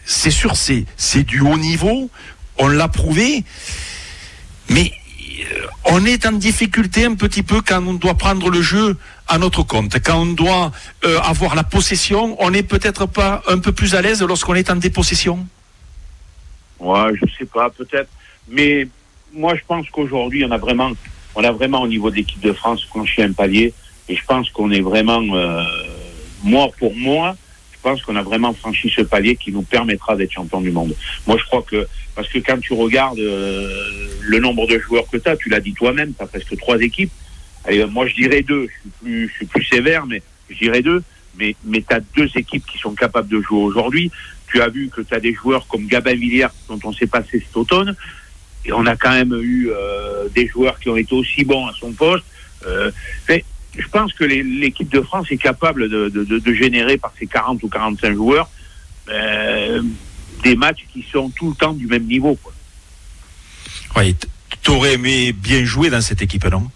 [0.05, 2.09] c'est sûr, c'est, c'est du haut niveau,
[2.57, 3.43] on l'a prouvé,
[4.69, 4.91] mais
[5.39, 9.37] euh, on est en difficulté un petit peu quand on doit prendre le jeu à
[9.37, 9.95] notre compte.
[10.03, 10.71] Quand on doit
[11.23, 14.75] avoir la possession, on n'est peut-être pas un peu plus à l'aise lorsqu'on est en
[14.75, 15.47] dépossession
[16.83, 18.09] Ouais, je sais pas, peut-être.
[18.49, 18.87] Mais
[19.34, 20.91] moi, je pense qu'aujourd'hui, on a vraiment,
[21.36, 23.74] on a vraiment au niveau de l'équipe de France franchi un palier.
[24.10, 25.63] Et je pense qu'on est vraiment, euh,
[26.43, 27.36] moi pour moi,
[27.72, 30.96] je pense qu'on a vraiment franchi ce palier qui nous permettra d'être champion du monde.
[31.28, 35.17] Moi, je crois que parce que quand tu regardes euh, le nombre de joueurs que
[35.17, 37.12] tu as, tu l'as dit toi-même, tu as presque trois équipes.
[37.67, 38.67] Et, moi, je dirais deux.
[38.67, 41.02] Je suis plus, je suis plus sévère, mais je dirais deux.
[41.38, 44.12] Mais, mais tu as deux équipes qui sont capables de jouer aujourd'hui.
[44.48, 47.39] Tu as vu que tu as des joueurs comme Gabin Villiers dont on s'est passé
[47.39, 47.96] cet automne.
[48.65, 51.73] Et on a quand même eu euh, des joueurs qui ont été aussi bons à
[51.73, 52.23] son poste.
[52.65, 52.91] Euh,
[53.28, 53.43] mais
[53.78, 57.62] je pense que l'équipe de France est capable de, de, de, générer par ses 40
[57.63, 58.49] ou 45 joueurs
[59.10, 59.82] euh,
[60.43, 62.38] des matchs qui sont tout le temps du même niveau.
[62.41, 62.54] Quoi.
[63.97, 64.15] Oui,
[64.62, 66.69] tu aurais aimé bien jouer dans cette équipe, non?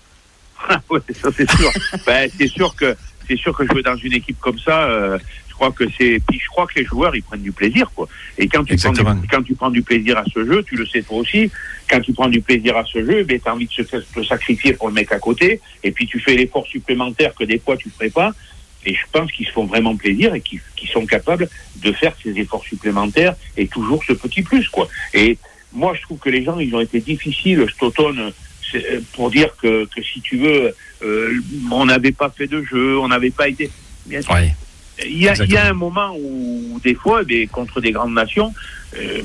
[0.89, 1.71] Oui, ça c'est sûr.
[2.05, 2.95] ben, c'est sûr que
[3.27, 5.17] c'est sûr que jouer dans une équipe comme ça, euh,
[5.57, 6.19] crois que c'est.
[6.27, 8.07] Puis je crois que les joueurs ils prennent du plaisir, quoi.
[8.37, 10.85] Et quand tu prends du, quand tu prends du plaisir à ce jeu, tu le
[10.85, 11.51] sais toi aussi.
[11.89, 14.73] Quand tu prends du plaisir à ce jeu, ben as envie de se, te sacrifier
[14.73, 17.89] pour le mec à côté, et puis tu fais l'effort supplémentaire que des fois tu
[17.89, 18.33] ferais pas.
[18.85, 20.61] Et je pense qu'ils se font vraiment plaisir et qu'ils
[20.93, 24.87] sont capables de faire ces efforts supplémentaires et toujours ce petit plus, quoi.
[25.13, 25.37] Et
[25.73, 28.31] moi, je trouve que les gens, ils ont été difficiles cet automne
[28.75, 32.97] euh, pour dire que, que si tu veux, euh, on n'avait pas fait de jeu,
[32.99, 33.69] on n'avait pas été.
[34.05, 34.21] Bien
[35.05, 38.13] il, y a, il y a un moment où, des fois, des, contre des grandes
[38.13, 38.53] nations,
[38.95, 39.21] euh,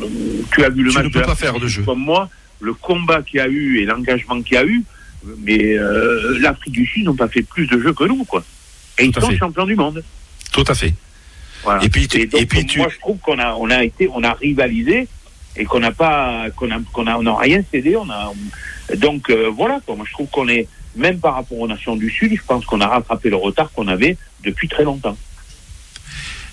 [0.52, 1.82] tu as vu le tu match ne peux pas faire de jeu.
[1.82, 2.28] comme moi,
[2.60, 4.82] le combat qu'il y a eu et l'engagement qu'il y a eu,
[5.38, 8.44] mais euh, l'Afrique du Sud n'ont pas fait plus de jeux que nous, quoi.
[8.98, 10.02] Et Tout ils sont champions du monde.
[10.52, 10.94] Tout à fait.
[11.62, 11.84] Voilà.
[11.84, 13.82] Et puis, tu, Et donc, et puis tu, moi, je trouve qu'on a, on a
[13.84, 15.08] été, on a rivalisé
[15.56, 17.96] et qu'on n'a pas, qu'on a, qu'on a, on n'a rien cédé.
[17.96, 18.32] On a,
[18.96, 19.80] donc euh, voilà.
[19.86, 19.96] Quoi.
[19.96, 22.80] Moi, je trouve qu'on est, même par rapport aux nations du Sud, je pense qu'on
[22.80, 25.16] a rattrapé le retard qu'on avait depuis très longtemps.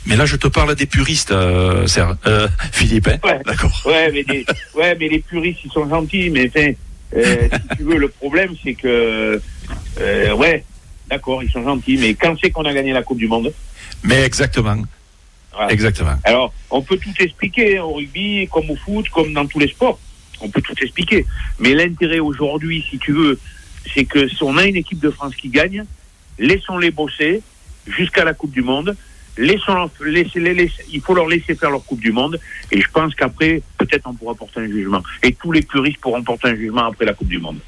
[0.06, 3.08] Mais là, je te parle des puristes, euh, Serge- euh, Philippe.
[3.08, 3.40] hein Ouais.
[3.46, 3.72] D'accord.
[3.86, 6.30] Ouais, mais des, ouais, mais les puristes, ils sont gentils.
[6.30, 6.72] Mais enfin,
[7.16, 9.42] euh, si tu veux, le problème, c'est que,
[10.00, 10.64] euh, ouais,
[11.10, 11.98] d'accord, ils sont gentils.
[11.98, 13.54] Mais quand c'est qu'on a gagné la Coupe du Monde
[14.04, 14.78] Mais exactement.
[15.52, 15.72] Voilà.
[15.74, 16.16] Exactement.
[16.24, 19.68] Alors, on peut tout expliquer hein, au rugby, comme au foot, comme dans tous les
[19.68, 20.00] sports.
[20.42, 21.26] On peut tout expliquer.
[21.60, 23.38] Mais l'intérêt aujourd'hui, si tu veux,
[23.94, 25.84] c'est que si on a une équipe de France qui gagne,
[26.38, 27.42] laissons-les bosser
[27.88, 28.96] jusqu'à la Coupe du Monde.
[29.40, 32.40] Laissons laissez il faut leur laisser faire leur Coupe du Monde.
[32.72, 35.02] Et je pense qu'après, peut-être on pourra porter un jugement.
[35.24, 37.60] Et tous les puristes pourront porter un jugement après la Coupe du Monde.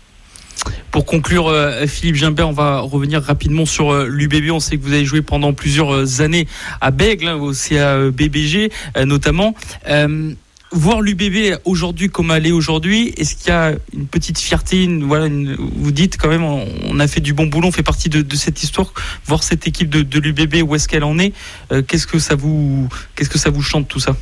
[0.92, 4.52] Pour conclure, euh, Philippe Gimbert, on va revenir rapidement sur euh, l'UBB.
[4.52, 6.48] On sait que vous avez joué pendant plusieurs euh, années
[6.82, 9.56] à Bègle, hein, au CABBG euh, notamment.
[9.88, 10.34] Euh,
[10.72, 15.04] voir l'UBB aujourd'hui comme elle est aujourd'hui, est-ce qu'il y a une petite fierté une,
[15.04, 18.36] voilà, Vous dites quand même, on, a fait du bon boulot, on fait partie de,
[18.36, 18.94] cette histoire.
[19.26, 21.34] Voir cette équipe de, l'UBB, où est-ce qu'elle en est
[21.72, 24.16] euh, Qu'est-ce que ça vous, qu'est-ce que ça vous chante tout ça?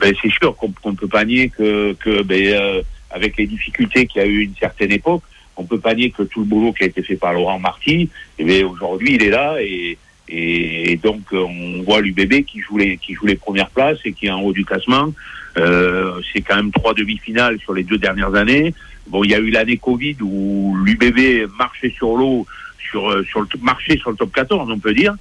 [0.00, 4.06] Ben, c'est sûr qu'on ne peut pas nier que, que ben, euh, avec les difficultés
[4.06, 5.22] qu'il y a eu une certaine époque,
[5.56, 8.10] on peut pas nier que tout le boulot qui a été fait par Laurent Marty,
[8.38, 12.78] eh ben, aujourd'hui il est là et, et, donc euh, on voit l'UBB qui joue
[12.78, 15.12] les qui joue les premières places et qui est en haut du classement.
[15.58, 18.74] Euh, c'est quand même trois demi-finales sur les deux dernières années.
[19.08, 22.46] Bon, il y a eu l'année Covid où l'UBB marchait sur l'eau,
[22.90, 25.14] sur euh, sur le marchait sur le top 14, on peut dire.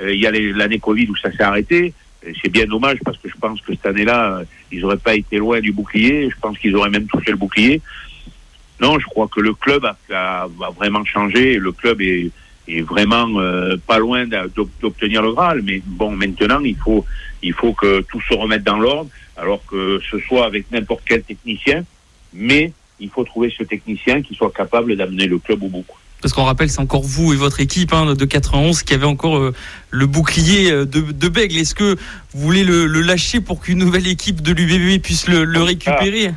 [0.00, 1.92] Euh, il y a l'année Covid où ça s'est arrêté.
[2.40, 5.38] C'est bien dommage parce que je pense que cette année-là, euh, ils n'auraient pas été
[5.38, 6.30] loin du bouclier.
[6.30, 7.80] Je pense qu'ils auraient même touché le bouclier.
[8.80, 11.56] Non, je crois que le club a, a- a vraiment changé.
[11.58, 12.30] Le club est,
[12.78, 14.24] est vraiment euh, pas loin
[14.80, 15.62] d'obtenir le Graal.
[15.62, 17.04] Mais bon, maintenant, il faut,
[17.42, 21.22] il faut que tout se remette dans l'ordre, alors que ce soit avec n'importe quel
[21.22, 21.84] technicien.
[22.34, 25.84] Mais il faut trouver ce technicien qui soit capable d'amener le club au bout.
[26.20, 29.38] Parce qu'on rappelle, c'est encore vous et votre équipe hein, de 91 qui avait encore
[29.38, 29.52] euh,
[29.90, 31.56] le bouclier euh, de, de Bègle.
[31.56, 31.96] Est-ce que
[32.32, 36.30] vous voulez le, le lâcher pour qu'une nouvelle équipe de l'UBB puisse le, le récupérer?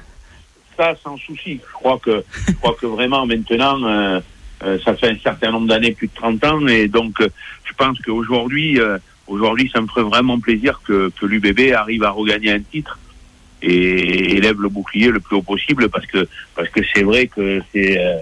[0.77, 1.59] ça sans souci.
[1.65, 4.19] Je crois que je crois que vraiment maintenant euh,
[4.63, 7.29] euh, ça fait un certain nombre d'années, plus de 30 ans, et donc euh,
[7.65, 12.11] je pense qu'aujourd'hui euh, aujourd'hui ça me ferait vraiment plaisir que, que l'UBB arrive à
[12.11, 12.99] regagner un titre
[13.61, 17.61] et élève le bouclier le plus haut possible parce que parce que c'est vrai que
[17.73, 18.17] c'est euh,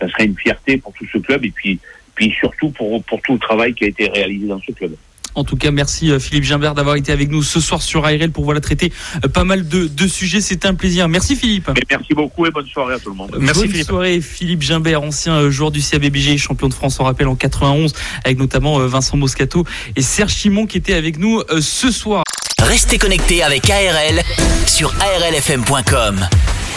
[0.00, 1.78] ça serait une fierté pour tout ce club et puis
[2.14, 4.94] puis surtout pour pour tout le travail qui a été réalisé dans ce club.
[5.38, 8.30] En tout cas, merci euh, Philippe Gimbert d'avoir été avec nous ce soir sur ARL
[8.32, 8.92] pour voilà, traiter
[9.24, 10.40] euh, pas mal de, de sujets.
[10.40, 11.08] C'était un plaisir.
[11.08, 11.68] Merci Philippe.
[11.74, 13.36] Mais merci beaucoup et bonne soirée à tout le monde.
[13.38, 13.86] Merci, Bonne Philippe.
[13.86, 17.92] soirée Philippe Gimbert, ancien euh, joueur du CABBG, champion de France, on rappelle en 91,
[18.24, 19.64] avec notamment Vincent Moscato
[19.96, 22.24] et Serge Chimon qui étaient avec nous ce soir.
[22.62, 24.22] Restez connectés avec ARL
[24.66, 26.28] sur arlfm.com.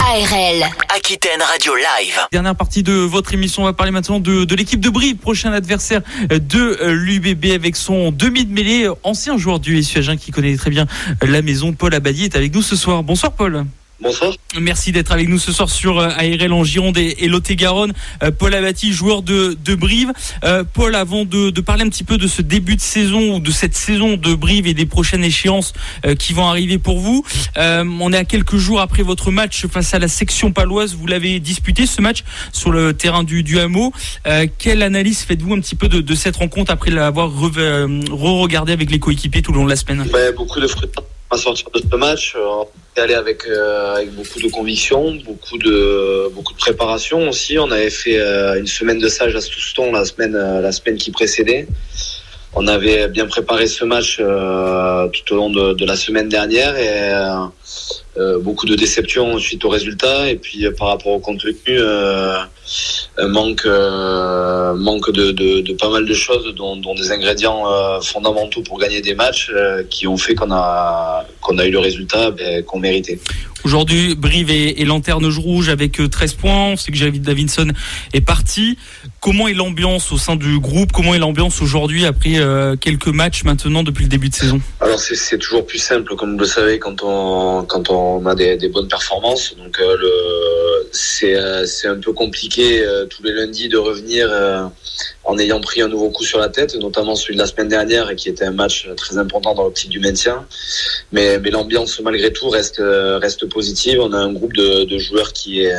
[0.02, 0.64] ARL.
[0.96, 2.20] Aquitaine Radio Live.
[2.32, 5.54] Dernière partie de votre émission, on va parler maintenant de, de l'équipe de Brie, prochain
[5.54, 10.56] adversaire de l'UBB avec son demi de mêlée, ancien joueur du SU Agen qui connaît
[10.58, 10.88] très bien
[11.22, 11.74] la maison.
[11.74, 13.04] Paul Abadi est avec nous ce soir.
[13.04, 13.66] Bonsoir Paul.
[14.02, 14.34] Bonsoir.
[14.60, 17.94] Merci d'être avec nous ce soir sur euh, ARL en Gironde et, Lot-et-Garonne.
[18.24, 20.12] Euh, Paul Abati, joueur de, de Brive.
[20.44, 23.40] Euh, Paul, avant de, de, parler un petit peu de ce début de saison ou
[23.40, 25.74] de cette saison de Brive et des prochaines échéances
[26.18, 27.24] qui vont arriver pour vous,
[27.58, 30.96] on est à quelques jours après votre match face à la section paloise.
[30.96, 33.94] Vous l'avez disputé ce match sur le terrain du, du hameau.
[34.58, 39.00] quelle analyse faites-vous un petit peu de, de cette rencontre après l'avoir re-regardé avec les
[39.00, 40.08] coéquipiers tout le long de la semaine?
[40.12, 42.36] Ben, Beaucoup de frustration à sortir de ce match.
[42.38, 47.58] On est allé avec, euh, avec beaucoup de conviction, beaucoup de, beaucoup de préparation aussi.
[47.58, 50.98] On avait fait euh, une semaine de sage à Stouston la semaine, euh, la semaine
[50.98, 51.67] qui précédait.
[52.54, 57.13] On avait bien préparé ce match tout au long de, de, la semaine dernière et
[58.42, 60.30] beaucoup de déceptions suite au résultat.
[60.30, 61.80] Et puis par rapport au contenu,
[63.20, 67.64] manque, manque de, de, de, pas mal de choses, dont, dont des ingrédients
[68.02, 69.52] fondamentaux pour gagner des matchs
[69.90, 73.20] qui ont fait qu'on a, qu'on a eu le résultat ben, qu'on méritait.
[73.64, 76.72] Aujourd'hui, Brive est, lanterne rouge avec 13 points.
[76.72, 77.72] On sait que Javid Davinson
[78.14, 78.78] est parti.
[79.20, 80.92] Comment est l'ambiance au sein du groupe?
[80.92, 84.60] Comment est l'ambiance aujourd'hui après euh, quelques matchs maintenant depuis le début de saison?
[84.80, 88.69] Alors c'est toujours plus simple, comme vous le savez, quand on, quand on a des,
[88.69, 89.56] bonnes performances.
[89.56, 94.30] Donc euh, c'est euh, un peu compliqué euh, tous les lundis de revenir
[95.24, 98.15] en ayant pris un nouveau coup sur la tête, notamment celui de la semaine dernière,
[98.15, 100.45] qui était un match très important dans l'optique du maintien.
[101.12, 102.82] Mais, l'ambiance, malgré tout, reste,
[103.50, 104.00] positive.
[104.02, 105.76] On a un groupe de, joueurs qui est,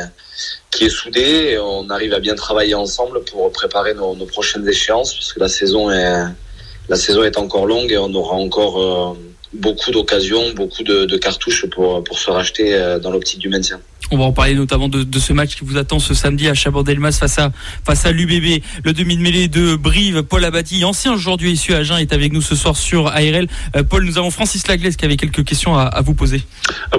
[0.71, 5.13] qui est soudé et on arrive à bien travailler ensemble pour préparer nos, prochaines échéances,
[5.13, 6.23] puisque la saison est,
[6.89, 9.15] la saison est encore longue et on aura encore
[9.53, 13.79] beaucoup d'occasions, beaucoup de, de, cartouches pour, pour se racheter euh, dans l'optique du maintien.
[14.11, 16.53] On va en parler notamment de, de, ce match qui vous attend ce samedi à
[16.53, 17.51] Chabandelmas face à,
[17.85, 18.61] face à l'UBB.
[18.83, 22.33] Le demi de mêlée de Brive, Paul Abati, ancien joueur du SU Agen, est avec
[22.33, 23.47] nous ce soir sur ARL.
[23.75, 26.41] Euh, Paul, nous avons Francis Laglaise qui avait quelques questions à, à vous poser.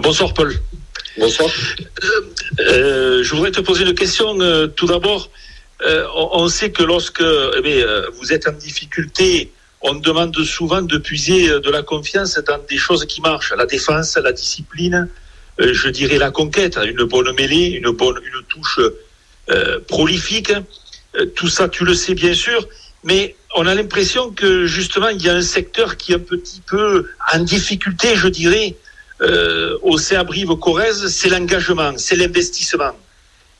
[0.02, 0.58] bonsoir Paul.
[1.18, 1.48] Bonsoir.
[2.60, 5.30] Euh, je voudrais te poser une question euh, tout d'abord.
[5.86, 7.22] Euh, on, on, sait que lorsque
[7.56, 7.86] eh bien,
[8.18, 9.52] vous êtes en difficulté,
[9.84, 13.52] on demande souvent de puiser de la confiance dans des choses qui marchent.
[13.56, 15.08] La défense, la discipline,
[15.58, 18.80] je dirais la conquête, une bonne mêlée, une bonne touche
[19.86, 20.52] prolifique.
[21.36, 22.66] tout ça, tu le sais bien sûr.
[23.04, 26.60] Mais on a l'impression que justement, il y a un secteur qui est un petit
[26.66, 28.74] peu en difficulté, je dirais,
[29.20, 32.92] euh, au CA Brive-Corrèze, c'est l'engagement, c'est l'investissement.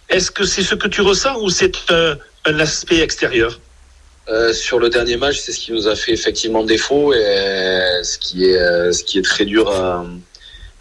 [0.08, 3.58] Est-ce que c'est ce que tu ressens ou c'est un, aspect extérieur?
[4.28, 8.18] Euh, Sur le dernier match, c'est ce qui nous a fait effectivement défaut et ce
[8.18, 10.04] qui est, ce qui est très dur à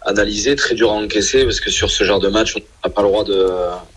[0.04, 3.02] analyser, très dur à encaisser parce que sur ce genre de match, on n'a pas
[3.02, 3.46] le droit de,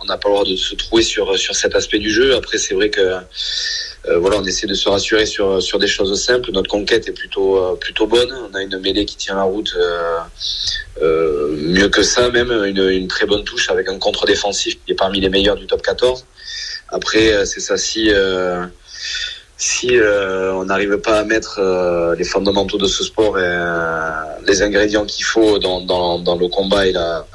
[0.01, 2.36] on n'a pas le droit de se trouver sur sur cet aspect du jeu.
[2.36, 3.17] Après, c'est vrai que
[4.07, 6.51] euh, voilà, on essaie de se rassurer sur sur des choses simples.
[6.51, 8.31] Notre conquête est plutôt euh, plutôt bonne.
[8.49, 9.73] On a une mêlée qui tient la route.
[9.77, 10.19] Euh,
[11.01, 14.93] euh mieux que ça, même une, une, très bonne touche avec un contre défensif qui
[14.93, 16.25] est parmi les meilleurs du top 14.
[16.89, 18.10] Après, c'est ça si
[19.58, 24.10] si euh, on n'arrive pas à mettre euh, les fondamentaux de ce sport et euh,
[24.46, 27.26] les ingrédients qu'il faut dans, dans, dans, le combat et la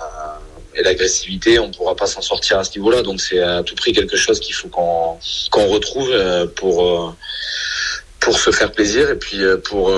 [0.74, 3.02] et l'agressivité, on ne pourra pas s'en sortir à ce niveau-là.
[3.02, 5.18] Donc c'est à tout prix quelque chose qu'il faut qu'on
[5.50, 6.10] qu'on retrouve
[6.56, 7.14] pour
[8.20, 9.92] pour se faire plaisir et puis pour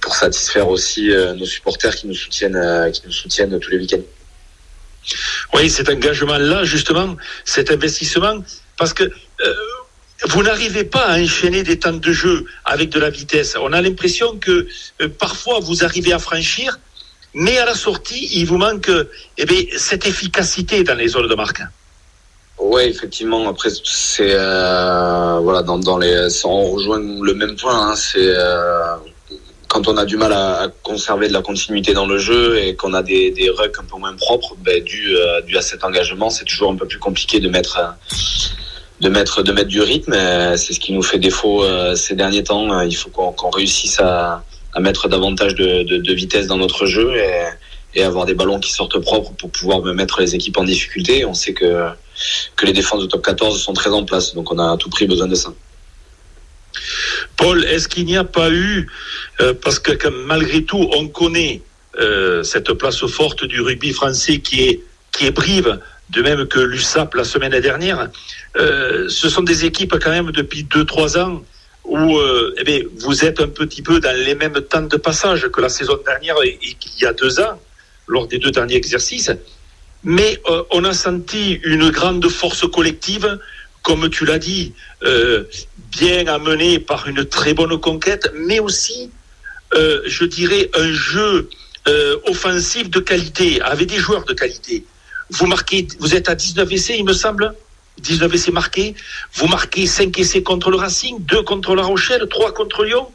[0.00, 4.02] pour satisfaire aussi nos supporters qui nous soutiennent qui nous soutiennent tous les week-ends.
[5.54, 8.44] Oui, cet engagement-là, justement, cet investissement,
[8.76, 9.04] parce que
[10.22, 13.56] vous n'arrivez pas à enchaîner des temps de jeu avec de la vitesse.
[13.60, 14.66] On a l'impression que
[15.02, 16.78] euh, parfois vous arrivez à franchir,
[17.34, 18.90] mais à la sortie, il vous manque
[19.38, 21.62] eh cette efficacité dans les zones de marque.
[22.58, 23.48] Oui, effectivement.
[23.48, 27.90] Après, c'est euh, voilà, dans, les, on rejoint le même point.
[27.90, 28.96] Hein, c'est euh,
[29.66, 32.94] quand on a du mal à, conserver de la continuité dans le jeu et qu'on
[32.94, 36.70] a des, des rucks un peu moins propres, ben, dû à cet engagement, c'est toujours
[36.70, 37.80] un peu plus compliqué de mettre
[39.00, 40.14] de mettre de mettre du rythme.
[40.56, 42.80] C'est ce qui nous fait défaut euh, ces derniers temps.
[42.82, 46.86] Il faut qu'on qu réussisse à, à, mettre davantage de, de, de, vitesse dans notre
[46.86, 50.64] jeu et, et, avoir des ballons qui sortent propres pour pouvoir mettre les équipes en
[50.64, 51.24] difficulté.
[51.24, 51.88] On sait que
[52.56, 54.88] que les défenses de top 14 sont très en place, donc on a à tout
[54.88, 55.52] prix besoin de ça.
[57.36, 58.88] Paul, est-ce qu'il n'y a pas eu,
[59.40, 61.62] euh, parce que, que, malgré tout, on connaît
[61.98, 64.80] euh, cette place forte du rugby français qui est
[65.12, 65.78] qui est Brive,
[66.10, 68.08] de même que l'USAP la semaine dernière,
[68.56, 71.42] euh, ce sont des équipes quand même depuis 2-3 ans
[71.84, 75.60] où euh, eh vous êtes un petit peu dans les mêmes temps de passage que
[75.60, 77.60] la saison dernière et, et qu'il y a deux ans,
[78.06, 79.30] lors des deux derniers exercices.
[80.02, 80.40] mais
[80.70, 83.38] on a senti une grande force collective,
[83.82, 84.74] comme tu l'as dit,
[85.90, 89.10] bien amenée par une très bonne conquête, mais aussi,
[89.72, 91.48] je dirais, un jeu
[92.26, 94.84] offensif de qualité, avec des joueurs de qualité.
[95.30, 97.54] Vous marquez, vous êtes à 19 essais, il me semble
[97.98, 98.94] 19 essais marqués.
[99.34, 103.08] Vous marquez 5 essais contre le Racing, 2 contre La Rochelle, 3 contre Lyon,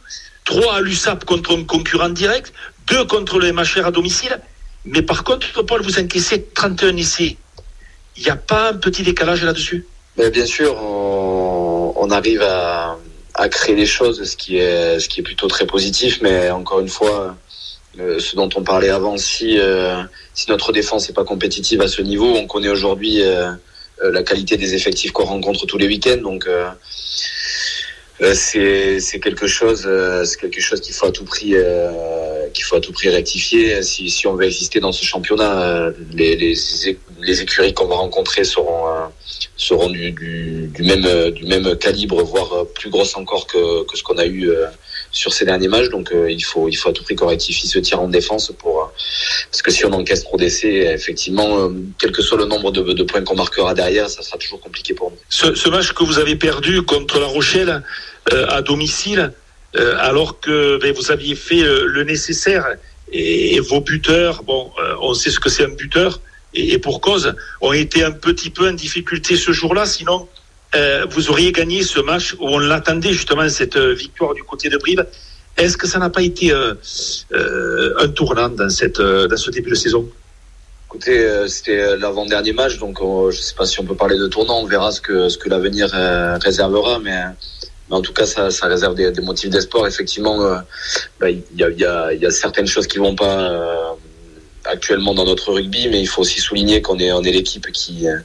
[0.46, 2.54] 3 à l'USAP contre un concurrent direct,
[2.88, 4.40] 2 contre le MHR à domicile.
[4.86, 7.38] Mais par contre, Paul, vous encaissez 31 essais.
[8.18, 9.86] Il n'y a pas un petit décalage là-dessus?
[10.18, 12.98] Bien sûr, on, arrive à,
[13.50, 16.20] créer des choses, ce qui, est, ce qui est plutôt très positif.
[16.22, 17.38] Mais encore une fois,
[17.98, 21.88] euh, ce dont on parlait avant, si, euh, si notre défense n'est pas compétitive à
[21.88, 23.22] ce niveau, on connaît aujourd'hui...
[23.22, 23.52] Euh,
[24.02, 26.22] la qualité des effectifs qu'on rencontre tous les week-ends.
[26.22, 26.48] Donc
[28.34, 29.86] c'est quelque chose
[30.24, 31.56] c'est chose qu'il faut à tout prix
[32.62, 37.42] faut à tout prix rectifier si, si on veut exister dans ce championnat les, les,
[37.42, 38.86] écuries qu'on va rencontrer seront
[39.58, 44.04] seront du, du, du, même du même calibre voire plus grosses encore que, que ce
[44.04, 44.50] qu'on a eu
[45.12, 45.90] sur ces derniers matchs.
[45.90, 48.52] Donc euh, il faut il faut à tout prix qu'on rectifie ce tir en défense
[48.58, 48.86] pour euh,
[49.52, 53.04] parce que si on encaisse trop d'essais, effectivement, euh, quel que soit le nombre de,
[53.04, 55.18] points qu'on marquera derrière, ça sera toujours compliqué pour nous.
[55.30, 57.84] Ce, match que vous avez perdu contre La Rochelle
[58.32, 59.34] à domicile,
[59.76, 62.68] alors que ben, vous aviez fait le nécessaire
[63.12, 66.20] et, vos buteurs, bon, on sait ce que c'est un buteur.
[66.54, 69.86] Et, pour cause, ont été un petit peu en difficulté ce jour-là.
[69.86, 70.28] Sinon,
[70.76, 74.70] euh, vous auriez gagné ce match où on l'attendait justement cette euh, victoire du côté
[74.70, 75.06] de Brive.
[75.58, 76.76] Est-ce que ça n'a pas été euh,
[78.00, 80.08] un tournant dans, cette, dans ce début de saison?
[80.88, 84.62] Écoutez, c'était l'avant-dernier match, donc je ne sais pas si on peut parler de tournant.
[84.62, 85.90] On verra ce que, ce que l'avenir
[86.42, 87.16] réservera, mais,
[87.92, 89.86] en tout cas, ça, réserve des, motifs d'espoir.
[89.86, 90.40] Effectivement,
[91.20, 93.96] bah, il y, a, y, a, certaines choses qui vont pas
[94.70, 98.08] actuellement dans notre rugby, mais il faut aussi souligner qu'on est, on est l'équipe qui,
[98.08, 98.18] euh,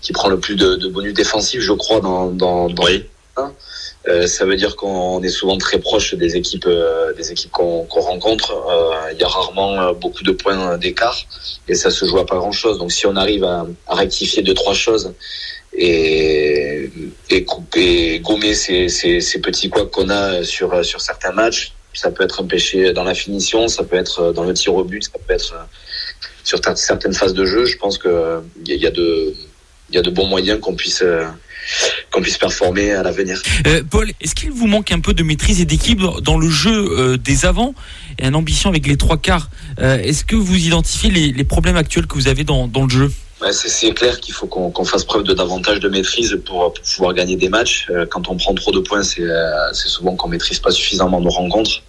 [0.00, 3.04] qui prend le plus de, de bonus défensifs, je crois, dans, dans, dans oui.
[4.08, 7.84] Euh, ça veut dire qu'on est souvent très proche des équipes, euh, des équipes qu'on
[7.86, 8.52] rencontre.
[8.52, 11.18] Euh, il y a rarement beaucoup de points d'écart
[11.68, 12.78] et ça se joue à pas grand chose.
[12.78, 15.12] Donc si on arrive à, à rectifier deux trois choses
[15.74, 16.90] et,
[17.28, 22.10] et couper, gommer ces, ces, ces petits couacs qu'on a sur sur certains matchs, ça
[22.10, 25.04] peut être un péché dans la finition, ça peut être dans le tir au but,
[25.04, 25.54] ça peut être
[26.44, 27.64] sur certaines phases de jeu.
[27.64, 28.10] Je pense qu'il
[28.66, 31.04] y, y, a de, bons moyens qu'on puisse
[32.22, 33.42] puisse performer à l'avenir.
[33.66, 36.72] Euh, Paul, est-ce qu'il vous manque un peu de maîtrise et d'équilibre dans le jeu
[36.72, 37.74] euh, des avants
[38.18, 39.50] et une ambition avec les trois quarts?
[39.78, 43.10] Euh, Est-ce que vous identifiez les, problèmes actuels que vous avez dans le jeu?
[43.52, 47.48] C'est clair qu'il faut qu'on fasse preuve de davantage de maîtrise pour, pouvoir gagner des
[47.48, 47.86] matchs.
[47.90, 51.82] Euh, quand on prend trop de points, c'est souvent qu'on maîtrise pas suffisamment nos rencontres.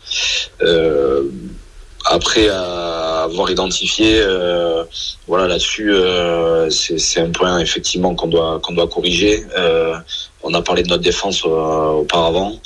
[0.62, 1.24] Euh,
[2.06, 4.84] après avoir identifié, euh,
[5.28, 9.44] voilà là-dessus, euh, c'est un point effectivement qu'on doit doit corriger.
[9.58, 9.96] Euh,
[10.44, 12.60] on a parlé de notre défense auparavant.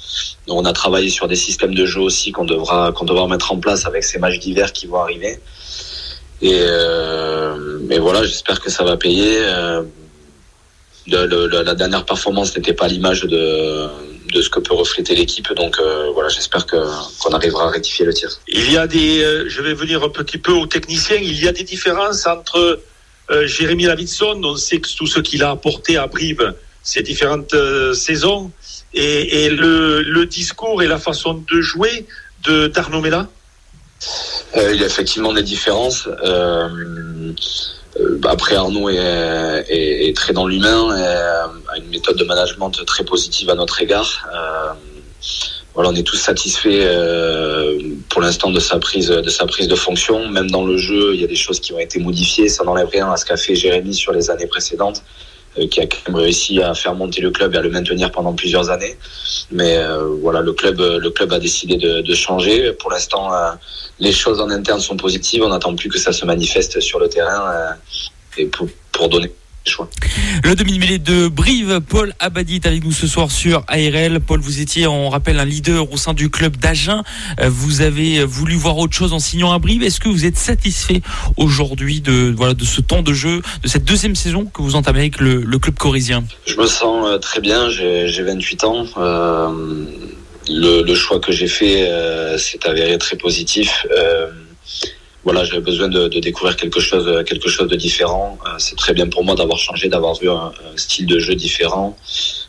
[0.47, 3.85] On a travaillé sur des systèmes de jeu aussi qu'on devra devra mettre en place
[3.85, 5.39] avec ces matchs d'hiver qui vont arriver.
[6.45, 6.65] Et,
[7.81, 9.39] mais voilà, j'espère que ça va payer.
[11.07, 15.51] la dernière performance n'était pas l'image de ce que peut refléter l'équipe.
[15.53, 18.29] Donc euh, voilà, j'espère qu'on arrivera à rectifier le tir.
[18.47, 21.17] Il y a des, euh, je vais venir un petit peu aux techniciens.
[21.17, 22.81] Il y a des différences entre
[23.31, 27.55] euh, Jérémy Lavidson, on sait que tout ce qu'il a apporté à Brive ces différentes
[27.95, 28.51] saisons,
[28.93, 32.05] et, et le, le, discours et la façon de jouer
[32.43, 33.27] de d'Arnaud Mella.
[34.55, 36.07] Il y a effectivement des différences.
[36.23, 36.69] Euh,
[38.27, 43.81] après Arnaud est, très dans l'humain, a une méthode de management très positive à notre
[43.81, 44.27] égard.
[44.33, 44.73] Euh,
[45.73, 47.77] voilà, on est tous satisfaits euh,
[48.09, 50.29] pour l'instant de sa prise de sa prise de fonction.
[50.29, 52.47] Même dans le jeu, il y a des choses qui ont été modifiées.
[52.47, 55.34] Ça n'enlève rien à ce qu'a fait Jérémy sur les années précédentes, euh,
[55.69, 58.33] qui a quand même réussi à faire monter le club et à le maintenir pendant
[58.33, 58.97] plusieurs années.
[59.51, 62.73] Mais euh, voilà, le club le club a décidé de, de changer.
[62.73, 63.31] Pour l'instant,
[63.99, 65.43] les choses en interne sont positives.
[65.43, 67.71] On n'attend plus que ça se manifeste sur le terrain euh,
[68.37, 69.31] et pour, pour donner
[69.67, 69.89] Choix.
[70.43, 74.19] Le demi-mêlée de Brive, Paul Abadi est avec nous ce soir sur ARL.
[74.19, 77.03] Paul, vous étiez, on rappelle, un leader au sein du club d'Agen.
[77.39, 79.83] Euh, vous avez voulu voir autre chose en signant à Brive.
[79.83, 81.01] Est-ce que vous êtes satisfait
[81.37, 84.99] aujourd'hui de, voilà, de ce temps de jeu, de cette deuxième saison que vous entamez
[84.99, 86.23] avec le, le club corésien?
[86.45, 88.85] Je me sens euh, très bien, j'ai 28 ans.
[88.97, 89.85] Euh,
[90.47, 93.85] le, le, choix que j'ai fait euh, s'est avéré très positif.
[93.91, 94.27] Euh,
[95.25, 98.37] voilà, j'avais besoin de, de, découvrir quelque chose, quelque chose de différent.
[98.45, 101.33] Euh, c'est très bien pour moi d'avoir changé, d'avoir vu un, un, style de jeu
[101.33, 101.97] différent,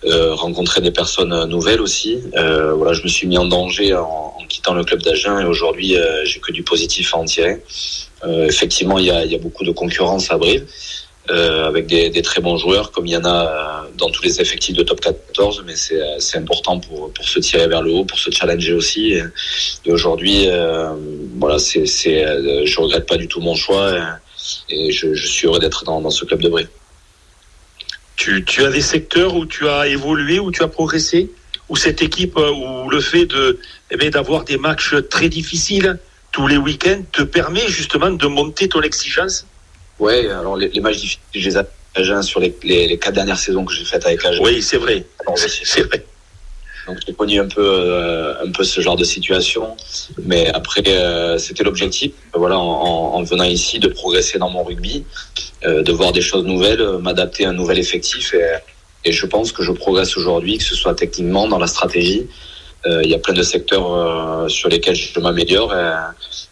[0.05, 2.19] euh, rencontrer des personnes nouvelles aussi.
[2.37, 5.47] Euh, voilà, je me suis mis en danger en, en quittant le club d'Agen et
[5.47, 7.63] aujourd'hui, j'ai que du positif à en tirer.
[8.25, 10.67] effectivement, il y a, y a beaucoup de concurrence à Brive.
[11.31, 14.83] Avec des, très bons joueurs, comme il y en a dans tous les effectifs de
[14.83, 15.65] top 14.
[15.67, 19.13] Mais c'est important pour, se tirer vers le haut, pour se challenger aussi.
[19.13, 20.49] Et, aujourd'hui,
[21.39, 23.93] voilà, c'est je regrette pas du tout mon choix
[24.69, 26.69] et, je, suis heureux d'être dans, ce club de Brie.
[28.17, 31.31] Tu, tu, as des secteurs où tu as évolué, où tu as progressé,
[31.69, 33.59] où cette équipe, où le fait de
[33.91, 35.99] eh d'avoir des matchs très difficiles
[36.33, 39.47] tous les week-ends te permet justement de monter ton exigence
[39.99, 43.73] Ouais, alors les, matchs difficiles, je les ai sur les, les, quatre dernières saisons que
[43.73, 45.05] j'ai faites avec la Oui, c'est vrai.
[45.37, 46.05] C'est vrai.
[46.87, 49.77] Donc j'ai connu un peu, euh, un peu ce genre de situation,
[50.23, 52.13] mais après euh, c'était l'objectif.
[52.35, 55.05] Voilà, en, en, venant ici, de progresser dans mon rugby,
[55.65, 58.59] euh, de voir des choses nouvelles, m'adapter à un nouvel effectif, et,
[59.05, 62.56] et je pense que je progresse aujourd'hui, que ce soit techniquement dans la stratégie, euh,
[63.03, 65.75] il y a plein de secteurs euh, sur lesquels je m'améliore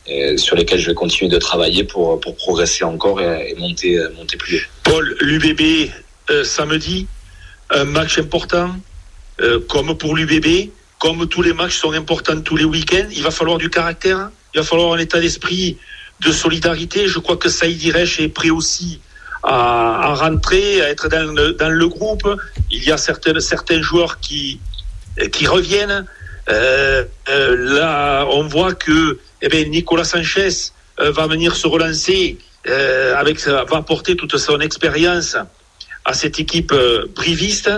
[0.07, 4.37] et, sur lesquels je vais continuer de travailler pour, pour progresser encore et, monter, monter
[4.37, 4.61] plus haut.
[4.85, 5.91] Paul, l'UBB,
[6.31, 7.07] euh, samedi,
[7.71, 8.71] un match important,
[9.69, 13.59] comme pour l'UBB, comme tous les matchs sont importants tous les week-ends, il va falloir
[13.59, 15.77] du caractère, il va falloir un état d'esprit
[16.21, 17.09] de solidarité.
[17.09, 19.01] Je crois que Saïd Iresh est prêt aussi
[19.43, 22.29] à, à, rentrer, à être dans le, dans le groupe.
[22.71, 24.61] Il y a certains, certains joueurs qui,
[25.33, 26.07] qui reviennent.
[26.49, 32.39] Euh, euh, là, on voit que eh bien, Nicolas Sanchez euh, va venir se relancer,
[32.67, 35.37] va apporter toute son expérience
[36.05, 36.75] à cette équipe
[37.15, 37.71] briviste.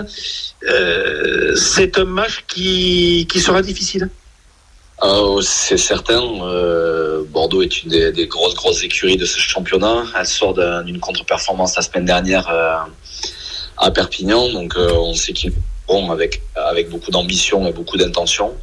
[1.55, 4.09] c'est un match qui, sera difficile.
[5.01, 6.21] Oh, c'est certain.
[7.29, 10.03] Bordeaux est une des, grosses grosses écuries de ce championnat.
[10.19, 10.53] Elle sort
[10.83, 12.47] d'une contre-performance la semaine dernière
[13.77, 15.53] à Perpignan, donc on sait qu'ils
[15.87, 18.53] bon, avec, avec beaucoup d'ambition et beaucoup d'intention.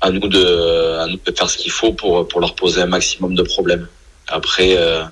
[0.00, 2.86] À nous de, à nous de faire ce qu'il faut pour, pour leur poser un
[2.86, 3.88] maximum de problèmes.
[4.28, 5.04] Après, euh,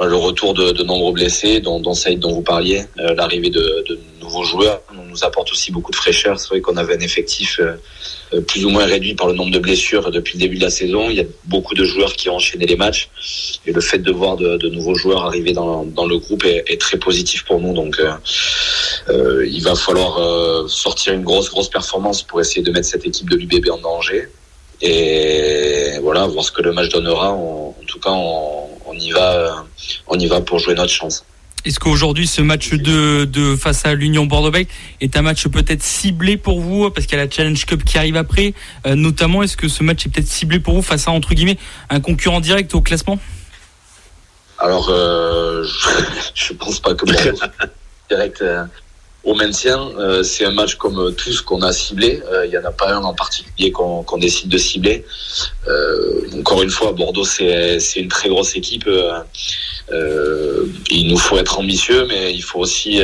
[0.00, 3.84] le retour de, de, nombreux blessés, dont, dont Saïd dont vous parliez, euh, l'arrivée de,
[3.88, 6.38] de, nouveaux joueurs nous apporte aussi beaucoup de fraîcheur.
[6.38, 7.74] C'est vrai qu'on avait un effectif euh,
[8.34, 10.70] euh, plus ou moins réduit par le nombre de blessures depuis le début de la
[10.70, 11.10] saison.
[11.10, 13.10] Il y a beaucoup de joueurs qui ont enchaîné les matchs
[13.66, 16.62] et le fait de voir de, de nouveaux joueurs arriver dans, dans le groupe est,
[16.68, 17.74] est, très positif pour nous.
[17.74, 18.00] Donc,
[19.08, 23.28] euh, il va falloir sortir une grosse grosse performance pour essayer de mettre cette équipe
[23.28, 24.28] de l'UBB en danger.
[24.80, 27.30] Et voilà, voir ce que le match donnera.
[27.30, 29.64] En, en tout cas, on, on, y va,
[30.08, 31.24] on y va pour jouer notre chance.
[31.64, 34.68] Est-ce qu'aujourd'hui ce match de, de face à l'Union Bordeaux-Bègles
[35.00, 37.98] est un match peut-être ciblé pour vous parce qu'il y a la Challenge Cup qui
[37.98, 38.54] arrive après
[38.86, 41.58] euh, Notamment, est-ce que ce match est peut-être ciblé pour vous face à entre guillemets
[41.88, 43.20] un concurrent direct au classement?
[44.58, 45.64] Alors, euh,
[46.34, 47.06] je, pense pas que
[48.10, 48.42] direct.
[48.42, 48.64] Euh,
[49.24, 49.90] au maintien.
[49.98, 52.22] Euh, c'est un match comme euh, tous qu'on a ciblé.
[52.44, 55.04] Il n'y en a pas un en particulier qu'on qu décide de cibler.
[55.68, 58.88] Euh, encore une fois, Bordeaux, c'est une très grosse équipe.
[60.90, 63.00] il nous faut être ambitieux, mais il faut aussi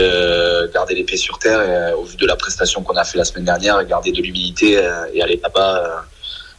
[0.75, 1.97] garder pieds sur terre.
[1.97, 4.73] Au vu de la prestation qu'on a fait la semaine dernière, garder de l'humilité
[5.15, 6.05] et aller là-bas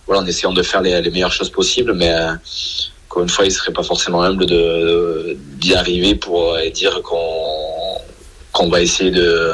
[0.05, 1.93] voilà, en essayant de faire les, les meilleures choses possibles.
[1.93, 2.14] Mais
[3.10, 7.79] encore une fois, il serait pas forcément humble d'y arriver pour dire qu'on
[8.60, 9.53] qu'on va essayer de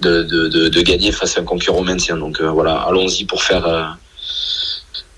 [0.00, 2.16] de, de, gagner face à un concurrent maintien.
[2.16, 3.84] Donc euh, voilà, allons-y pour faire euh,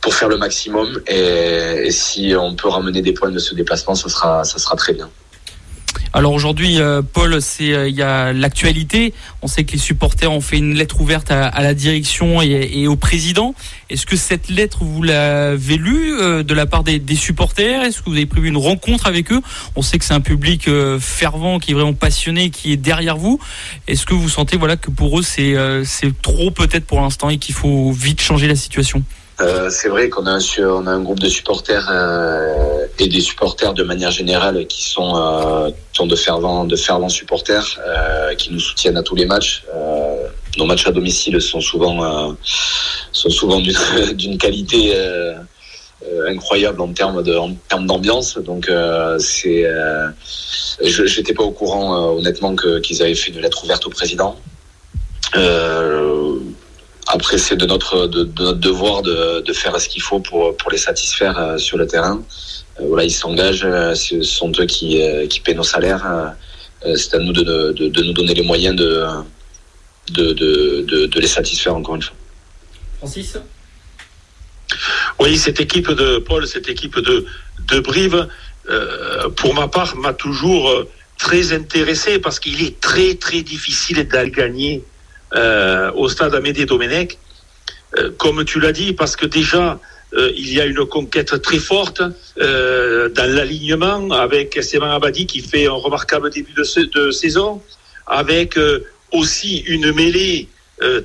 [0.00, 3.94] pour faire le maximum et, et, si on peut ramener des points de ce déplacement,
[3.94, 5.08] ça sera ça sera très bien.
[6.14, 9.14] Alors aujourd'hui, euh, Paul, c'est euh, il y a l'actualité.
[9.40, 12.86] On sait que les supporters ont fait une lettre ouverte à, la direction et, et,
[12.86, 13.54] au président.
[13.88, 17.82] Est-ce que cette lettre vous l'avez lue euh, de la part des, des supporters?
[17.82, 19.40] Est-ce que vous avez prévu une rencontre avec eux?
[19.74, 20.68] On sait que c'est un public
[21.00, 23.40] fervent, qui est vraiment passionné, qui est derrière vous.
[23.88, 25.54] Est-ce que vous sentez voilà que pour eux c'est
[25.84, 29.02] c'est trop peut-être pour l'instant et qu'il faut vite changer la situation?
[29.40, 34.10] Euh, c'est vrai qu'on a, un, groupe de supporters euh, et des supporters de manière
[34.10, 35.70] générale qui sont, euh,
[36.04, 37.80] de fervents, supporters
[38.36, 39.64] qui nous soutiennent à tous les matchs.
[40.58, 42.36] Nos matchs à domicile sont souvent,
[43.12, 44.94] souvent d'une qualité
[46.26, 48.36] incroyable en termes d'ambiance.
[48.38, 48.70] Donc
[49.18, 49.64] c'est,
[50.84, 54.36] je j'étais pas au courant honnêtement qu'ils avaient fait une lettre ouverte au président.
[57.12, 60.56] Après, c'est de notre, de, de, notre devoir de, de faire ce qu'il faut pour,
[60.56, 62.22] pour les satisfaire euh, sur le terrain.
[62.80, 66.34] Euh, voilà, ils s'engagent, euh, ce sont eux qui, qui paient nos salaires.
[66.96, 67.42] c'est à nous de,
[67.72, 68.90] de, de, nous donner les moyens de,
[70.10, 72.16] de, de, de, les satisfaire encore une fois.
[72.98, 73.36] Francis?
[75.20, 77.26] Oui, cette équipe de Paul, cette équipe de,
[77.70, 78.26] de Brive,
[78.70, 80.64] euh, pour ma part, m'a toujours
[81.18, 84.91] très intéressé parce qu'il est très très difficile d'aller gagner euh,
[85.34, 87.18] au stade Amédée Domenech,
[87.98, 89.78] euh, comme tu l'as dit, parce que déjà,
[90.14, 92.02] il y a une conquête très forte
[92.36, 97.62] dans l'alignement avec Esteban Abadi qui fait un remarquable début de, saison,
[98.06, 98.58] avec
[99.10, 100.48] aussi une mêlée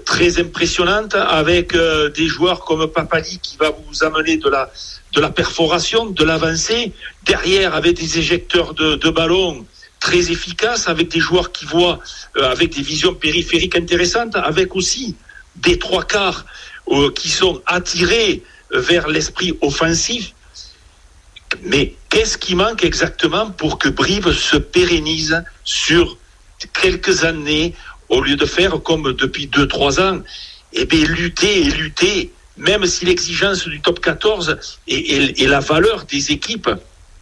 [0.03, 4.69] très impressionnante avec des joueurs comme Papali qui va vous amener de la
[5.13, 6.91] de la perforation, de l'avancée,
[7.25, 9.65] derrière avec des éjecteurs de ballons
[9.99, 11.99] très efficaces, avec des joueurs qui voient
[12.41, 15.15] avec des visions périphériques intéressantes, avec aussi
[15.55, 16.45] des trois quarts
[16.89, 20.33] euh, qui sont attirés vers l'esprit offensif.
[21.63, 26.17] Mais qu'est-ce qui manque exactement pour que Brive se pérennise sur
[26.81, 27.73] quelques années
[28.09, 30.21] au lieu de faire comme depuis deux, trois ans?
[30.73, 36.05] Eh bien, lutter et lutter, même si l'exigence du top 14 et, et, la valeur
[36.05, 36.69] des équipes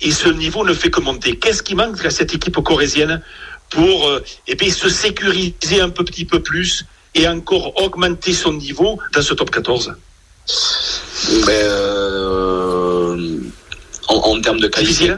[0.01, 1.37] et ce niveau ne fait que monter.
[1.37, 3.21] Qu'est-ce qui manque à cette équipe corésienne
[3.69, 8.99] pour euh, eh bien, se sécuriser un petit peu plus et encore augmenter son niveau
[9.13, 9.95] dans ce top 14
[11.47, 13.39] Mais euh,
[14.07, 15.13] en, en, termes de qualité.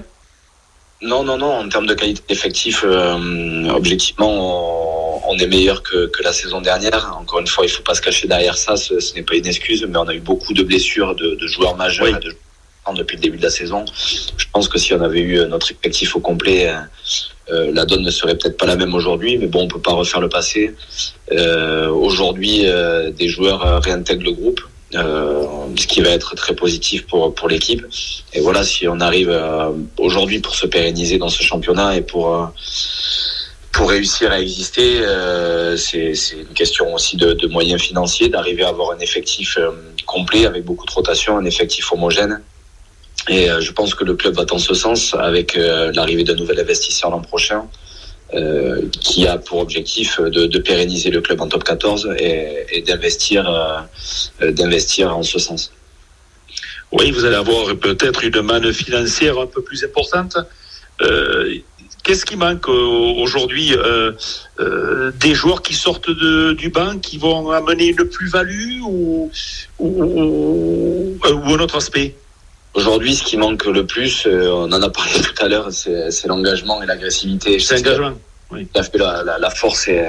[1.01, 1.59] Non, non, non.
[1.59, 6.61] En termes de qualité effectif, euh, objectivement, on, on, est meilleur que, que, la saison
[6.61, 7.15] dernière.
[7.19, 8.77] Encore une fois, il ne faut pas se cacher derrière ça.
[8.77, 11.47] Ce, ce n'est pas une excuse, mais on a eu beaucoup de blessures de, de
[11.47, 12.07] joueurs majeurs.
[12.07, 12.13] Oui.
[12.15, 12.35] Et de
[12.93, 13.85] depuis le début de la saison.
[14.37, 16.69] Je pense que si on avait eu notre effectif au complet,
[17.49, 19.93] euh, la donne ne serait peut-être pas la même aujourd'hui, mais bon, on peut pas
[19.93, 20.73] refaire le passé.
[21.31, 24.61] Euh, aujourd'hui, euh, des joueurs réintègrent le groupe,
[24.91, 27.85] ce qui va être très positif pour pour l'équipe.
[28.33, 29.31] Et voilà, si on arrive
[29.97, 32.51] aujourd'hui pour se pérenniser dans ce championnat et pour
[33.77, 38.91] pour réussir à exister, euh, c'est une question aussi de, moyens financiers, d'arriver à avoir
[38.91, 39.69] un effectif euh,
[40.07, 42.41] complet avec beaucoup de rotation, un effectif homogène.
[43.27, 46.35] Et euh, je pense que le club va dans ce sens avec euh, l'arrivée d'un
[46.35, 47.65] nouvel investisseur l'an prochain.
[48.33, 53.87] Euh, qui a pour objectif de, pérenniser le club en top 14 et, d'investir
[54.41, 55.71] d'investir en ce sens.
[56.91, 60.35] Oui, vous allez avoir peut-être une manne financière un peu plus importante.
[62.03, 63.73] Qu'est-ce qui manque aujourd'hui
[64.59, 69.31] Des joueurs qui sortent de, du banc, qui vont amener une plus-value ou,
[69.79, 72.13] ou un autre aspect?
[72.73, 76.27] Aujourd'hui, ce qui manque le plus, euh, on en a parlé tout à l'heure, c'est
[76.27, 77.59] l'engagement et l'agressivité.
[77.59, 78.13] C'est l'engagement,
[78.51, 78.67] oui.
[78.75, 80.05] Ça fait la, la, la force et,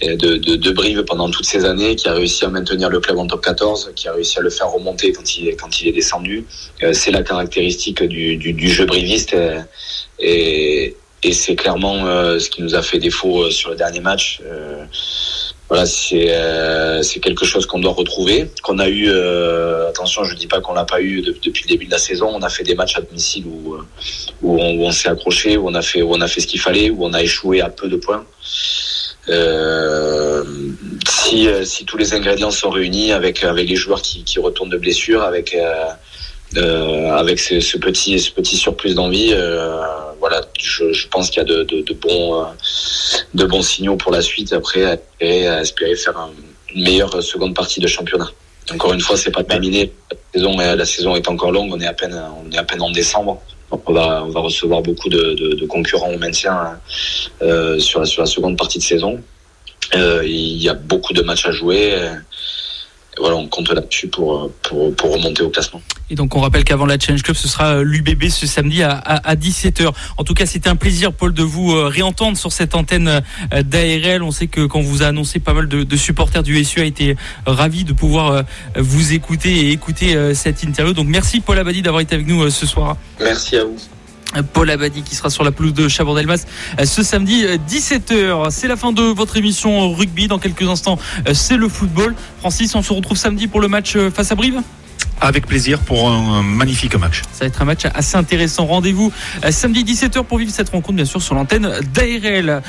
[0.00, 3.00] et de, de, de, Brive pendant toutes ces années, qui a réussi à maintenir le
[3.00, 5.88] club en top 14, qui a réussi à le faire remonter quand il, quand il
[5.88, 6.46] est descendu.
[6.82, 9.58] Euh, c'est la caractéristique du, du, du jeu briviste et,
[10.18, 14.40] et, et c'est clairement euh, ce qui nous a fait défaut sur le dernier match.
[15.66, 19.08] Euh, voilà, c'est euh, c'est quelque chose qu'on doit retrouver, qu'on a eu.
[19.08, 21.98] Euh, attention, je dis pas qu'on l'a pas eu de, depuis le début de la
[21.98, 22.30] saison.
[22.32, 23.76] On a fait des matchs à domicile où
[24.42, 26.90] où on, s'est accroché, où on a fait où on a fait ce qu'il fallait,
[26.90, 28.24] où on a échoué à peu de points.
[29.28, 30.44] Euh,
[31.08, 34.78] si si tous les ingrédients sont réunis avec avec les joueurs qui, qui retournent de
[34.78, 35.86] blessure, avec euh,
[36.54, 39.80] avec ce, petit ce petit surplus d'envie, euh,
[40.20, 42.44] voilà, je, pense qu'il y a de, bons euh,
[43.34, 44.52] de bons signaux pour la suite.
[44.52, 46.30] Après, espérer, à espérer faire un,
[46.74, 48.30] une meilleure seconde partie de championnat.
[48.72, 49.92] Encore une fois, c'est pas terminé.
[50.34, 51.72] La saison, est encore longue.
[51.72, 53.40] On est à peine on est à peine en décembre.
[53.70, 56.78] On va on va recevoir beaucoup de, concurrents au maintien
[57.42, 59.20] euh, sur la seconde partie de saison.
[59.94, 61.96] Euh, il y a beaucoup de matchs à jouer
[63.18, 65.80] voilà, on compte là-dessus pour, pour, pour, remonter au classement.
[66.10, 69.30] Et donc on rappelle qu'avant la Challenge Club, ce sera l'UBB ce samedi à, à,
[69.30, 69.90] à 17h.
[70.18, 74.22] En tout cas, c'était un plaisir, Paul, de vous réentendre sur cette antenne d'ARL.
[74.22, 76.84] On sait que quand vous a annoncé pas mal de, de supporters du SU a
[76.84, 78.44] été ravi de pouvoir
[78.76, 80.92] vous écouter et écouter cette interview.
[80.92, 82.96] Donc merci Paul Abadi d'avoir été avec nous ce soir.
[83.20, 83.76] Merci à vous.
[84.52, 86.44] Paul Abadi qui sera sur la pelouse de Chabandelmas
[86.84, 88.50] ce samedi 17h.
[88.50, 90.28] C'est la fin de votre émission rugby.
[90.28, 90.98] Dans quelques instants,
[91.32, 92.14] c'est le football.
[92.40, 94.60] Francis, on se retrouve samedi pour le match face à Brive?
[95.20, 97.22] Avec plaisir pour un magnifique match.
[97.32, 98.66] Ça va être un match assez intéressant.
[98.66, 99.12] Rendez-vous
[99.50, 102.62] samedi 17h pour vivre cette rencontre, bien sûr, sur l'antenne d'ARL.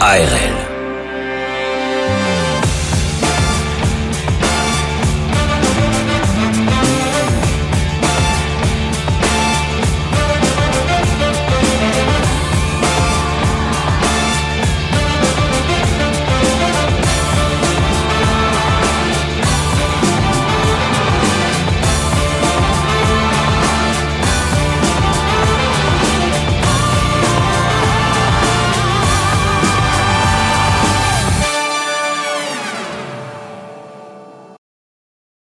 [0.00, 0.73] ARL.